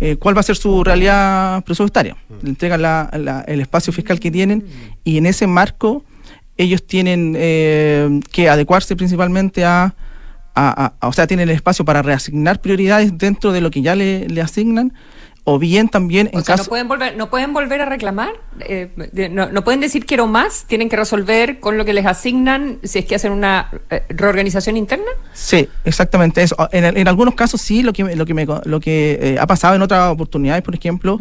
[0.00, 2.16] eh, cuál va a ser su realidad presupuestaria.
[2.42, 4.64] Le entregan la- la- el espacio fiscal que tienen
[5.04, 6.04] y en ese marco
[6.56, 9.94] ellos tienen eh, que adecuarse principalmente a,
[10.54, 13.82] a- a- a- o sea, tienen el espacio para reasignar prioridades dentro de lo que
[13.82, 14.92] ya le, le asignan,
[15.44, 16.64] o bien también en O sea, caso...
[16.64, 20.26] no pueden volver, no pueden volver a reclamar, Eh, de- no, no pueden decir quiero
[20.26, 24.02] más, tienen que resolver con lo que les asignan si es que hacen una eh,
[24.10, 25.06] reorganización interna.
[25.32, 26.56] Sí, exactamente eso.
[26.72, 29.46] En, en algunos casos sí, lo que, me- lo que, me lo que eh, ha
[29.46, 31.18] pasado en otras oportunidades, por ejemplo,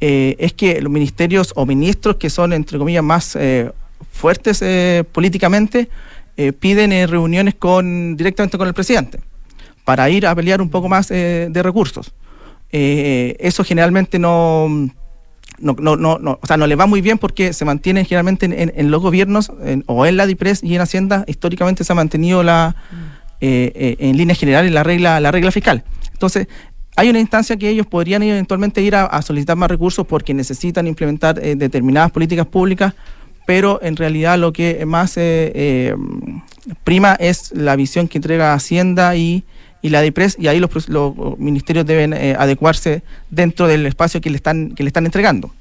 [0.00, 3.70] es que los ministerios o ministros que son, entre comillas, más eh,
[4.10, 5.88] fuertes eh, políticamente,
[6.58, 9.20] piden reuniones con directamente con el presidente
[9.84, 12.12] para ir a pelear un poco más eh, de recursos.
[12.72, 14.66] Eh, eso generalmente no,
[15.58, 18.46] no, no, no, no- o sea, no le va muy bien porque se mantienen generalmente
[18.46, 21.92] en, en- en los gobiernos en- o en la DIPRES y en Hacienda, históricamente se
[21.92, 22.74] ha mantenido la,
[23.40, 25.84] eh, eh, en líneas generales la regla, la regla fiscal.
[26.12, 26.46] Entonces,
[26.96, 30.86] hay una instancia que ellos podrían eventualmente ir a, a solicitar más recursos porque necesitan
[30.86, 32.94] implementar eh, determinadas políticas públicas,
[33.46, 35.94] pero en realidad lo que más eh,
[36.84, 39.42] prima es la visión que entrega Hacienda y,
[39.82, 44.30] y la DIPRES, y ahí los, los ministerios deben eh, adecuarse dentro del espacio que
[44.30, 45.52] le están, que le están entregando.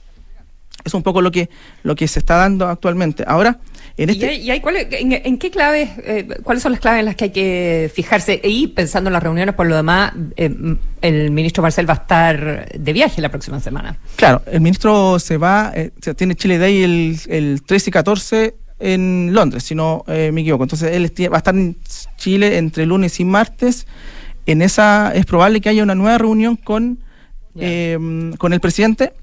[0.83, 1.49] Es un poco lo que,
[1.83, 3.23] lo que se está dando actualmente.
[3.27, 3.59] Ahora,
[3.97, 4.33] en ¿Y, este...
[4.35, 7.25] y hay cuáles- en, en qué claves, eh, cuáles son las claves en las que
[7.25, 8.39] hay que fijarse?
[8.43, 11.97] Y pensando en las reuniones, por lo demás, eh, m- el ministro Marcel va a
[11.97, 13.97] estar de viaje la próxima semana.
[14.15, 18.55] Claro, el ministro se va, eh, se tiene Chile Day el, el 13 y 14
[18.81, 20.63] en Londres, si no eh, me equivoco.
[20.63, 21.75] Entonces él va a estar en
[22.17, 23.87] Chile entre lunes y martes.
[24.45, 26.99] En esa es probable que haya una nueva reunión con,
[27.59, 27.97] eh,
[28.37, 29.13] con el presidente,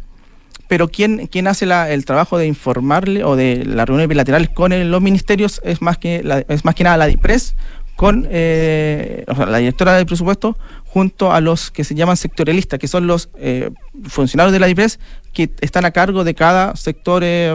[0.68, 4.72] pero quien, quien hace la- el trabajo de informarle o de las reuniones bilaterales con
[4.72, 7.54] el- los ministerios es más que la- es más que nada la DIPRES
[7.96, 12.78] con eh, o sea, la directora del presupuesto junto a los que se llaman sectorialistas,
[12.78, 13.70] que son los eh,
[14.04, 15.00] funcionarios de la DIPRES
[15.32, 17.54] que están a cargo de cada sector eh,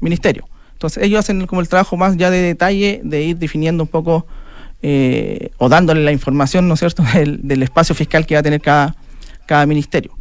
[0.00, 0.48] ministerio.
[0.78, 4.28] Entonces ellos hacen como el trabajo más ya de detalle de ir definiendo un poco
[4.80, 8.60] eh, o dándole la información, ¿no es cierto?, del, espacio fiscal que va a tener
[8.60, 8.94] cada,
[9.46, 10.16] cada ministerio.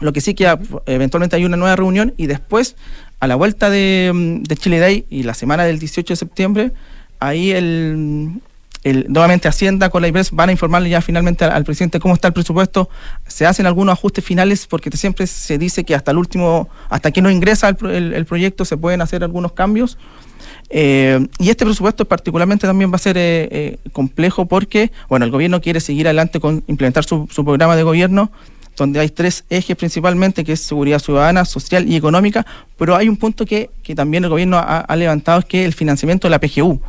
[0.00, 2.76] Lo que sí que eventualmente hay una nueva reunión y después,
[3.18, 6.72] a la vuelta de, mm, de Chile Day y la semana del 18 de septiembre,
[7.18, 8.42] ahí el,
[9.08, 12.34] nuevamente Hacienda con la IPRES van a informarle ya finalmente al, presidente cómo está el
[12.34, 12.88] presupuesto.
[13.26, 17.22] Se hacen algunos ajustes finales porque siempre se dice que hasta el último, hasta que
[17.22, 19.98] no ingresa el, pro- el- el proyecto se pueden hacer algunos cambios.
[20.70, 25.30] Eh, y este presupuesto particularmente también va a ser eh, eh, complejo porque, bueno, el
[25.30, 28.30] gobierno quiere seguir adelante con implementar su, su programa de gobierno,
[28.76, 33.16] donde hay tres ejes principalmente, que es seguridad ciudadana, social y económica, pero hay un
[33.16, 36.38] punto que, que también el gobierno ha, ha levantado, es que el financiamiento de la
[36.38, 36.80] PGU.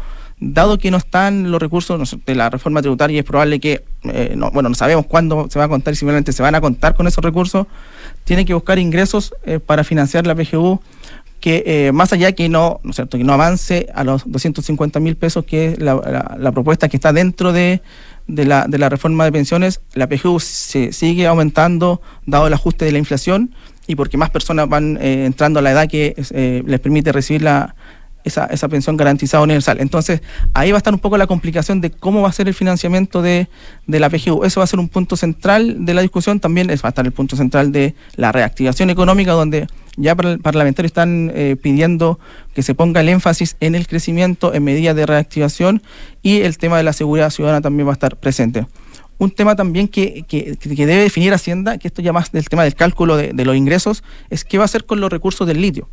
[0.41, 4.51] Dado que no están los recursos de la reforma tributaria, es probable que, eh, no,
[4.51, 7.07] bueno, no sabemos cuándo se va a contar y simplemente se van a contar con
[7.07, 7.67] esos recursos,
[8.23, 10.79] tiene que buscar ingresos eh, para financiar la PGU
[11.41, 13.17] que eh, más allá que no, ¿no cierto?
[13.17, 17.51] que no avance a los 250 mil pesos, que es la, propuesta que está dentro
[17.51, 17.81] de,
[18.27, 22.85] de la, de la reforma de pensiones, la PGU se sigue aumentando dado el ajuste
[22.85, 23.53] de la inflación
[23.87, 26.13] y porque más personas van entrando a la edad que
[26.65, 27.75] les permite recibir la,
[28.23, 29.77] esa, esa pensión garantizada universal.
[29.79, 30.21] Entonces,
[30.53, 33.21] ahí va a estar un poco la complicación de cómo va a ser el financiamiento
[33.21, 33.47] de,
[33.87, 34.43] de la PGU.
[34.43, 36.39] Eso va a ser un punto central de la discusión.
[36.39, 39.67] También va a estar el punto central de la reactivación económica, donde
[39.97, 42.19] ya par- parlamentarios están eh, pidiendo
[42.53, 45.81] que se ponga el énfasis en el crecimiento, en medidas de reactivación
[46.21, 48.65] y el tema de la seguridad ciudadana también va a estar presente.
[49.17, 52.63] Un tema también que, que- que debe definir Hacienda, que esto ya más del tema
[52.63, 55.89] del cálculo de los ingresos, es qué va a hacer con los recursos del litio.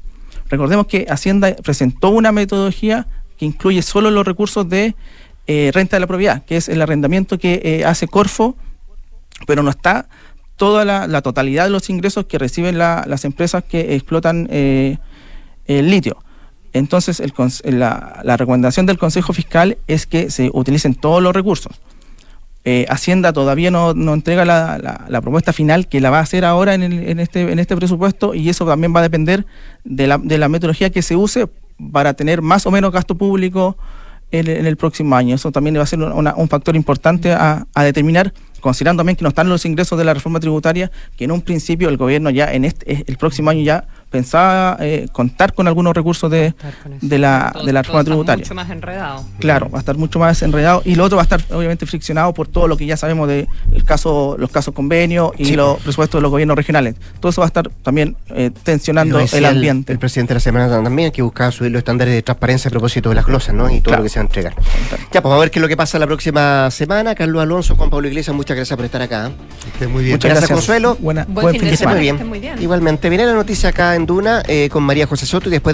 [0.48, 3.06] Recordemos que Hacienda presentó una metodología
[3.38, 4.94] que incluye solo los recursos de
[5.46, 8.56] eh, renta de la propiedad, que es el arrendamiento que eh, hace Corfo,
[9.46, 10.08] pero no está
[10.56, 14.98] toda la, totalidad de los ingresos que reciben la- las empresas que explotan eh,
[15.66, 16.16] el litio.
[16.72, 17.22] Entonces,
[17.64, 21.80] la recomendación del Consejo Fiscal es que se utilicen todos los recursos.
[22.68, 24.76] Eh, Hacienda todavía no, no entrega la,
[25.08, 27.76] la- propuesta final que la va a hacer ahora en, el- en este, en este
[27.76, 29.46] presupuesto y eso también va a depender
[29.84, 31.46] de la, de la metodología que se use
[31.92, 33.76] para tener más o menos gasto público
[34.32, 35.36] en, el- próximo año.
[35.36, 39.28] Eso también va a ser un factor importante a, a determinar, considerando también que no
[39.28, 42.64] están los ingresos de la reforma tributaria, que en un principio el gobierno ya en
[42.64, 43.84] este, el próximo año ya
[44.16, 46.54] pensaba eh, contar con algunos recursos de,
[47.00, 48.42] de la, de la reforma tributaria.
[48.44, 49.24] Mucho más enredado.
[49.38, 52.32] Claro, va a estar mucho más enredado y lo otro va a estar obviamente friccionado
[52.34, 55.56] por todo lo que ya sabemos de el caso, los casos convenios y Sí.
[55.56, 56.94] los presupuestos de los gobiernos regionales.
[57.20, 59.92] Todo eso va a estar también eh, tensionando el ambiente.
[59.92, 63.08] El, presidente de la semana también que buscaba subir los estándares de transparencia a propósito
[63.10, 63.68] de las glosas, ¿no?
[63.70, 63.98] Y todo Claro.
[63.98, 64.54] lo que se va a entregar.
[65.12, 67.14] Ya, pues vamos a ver qué es lo que pasa la próxima semana.
[67.14, 69.30] Carlos Alonso, Juan Pablo Iglesias, muchas gracias por estar acá.
[69.72, 70.14] esté muy bien.
[70.16, 70.96] Muchas gracias, Consuelo.
[71.00, 71.96] Buena, Buen fin de semana.
[71.96, 72.26] muy bien.
[72.28, 72.62] muy bien.
[72.62, 75.64] Igualmente, viene la noticia acá en Duna eh, con María José Soto y después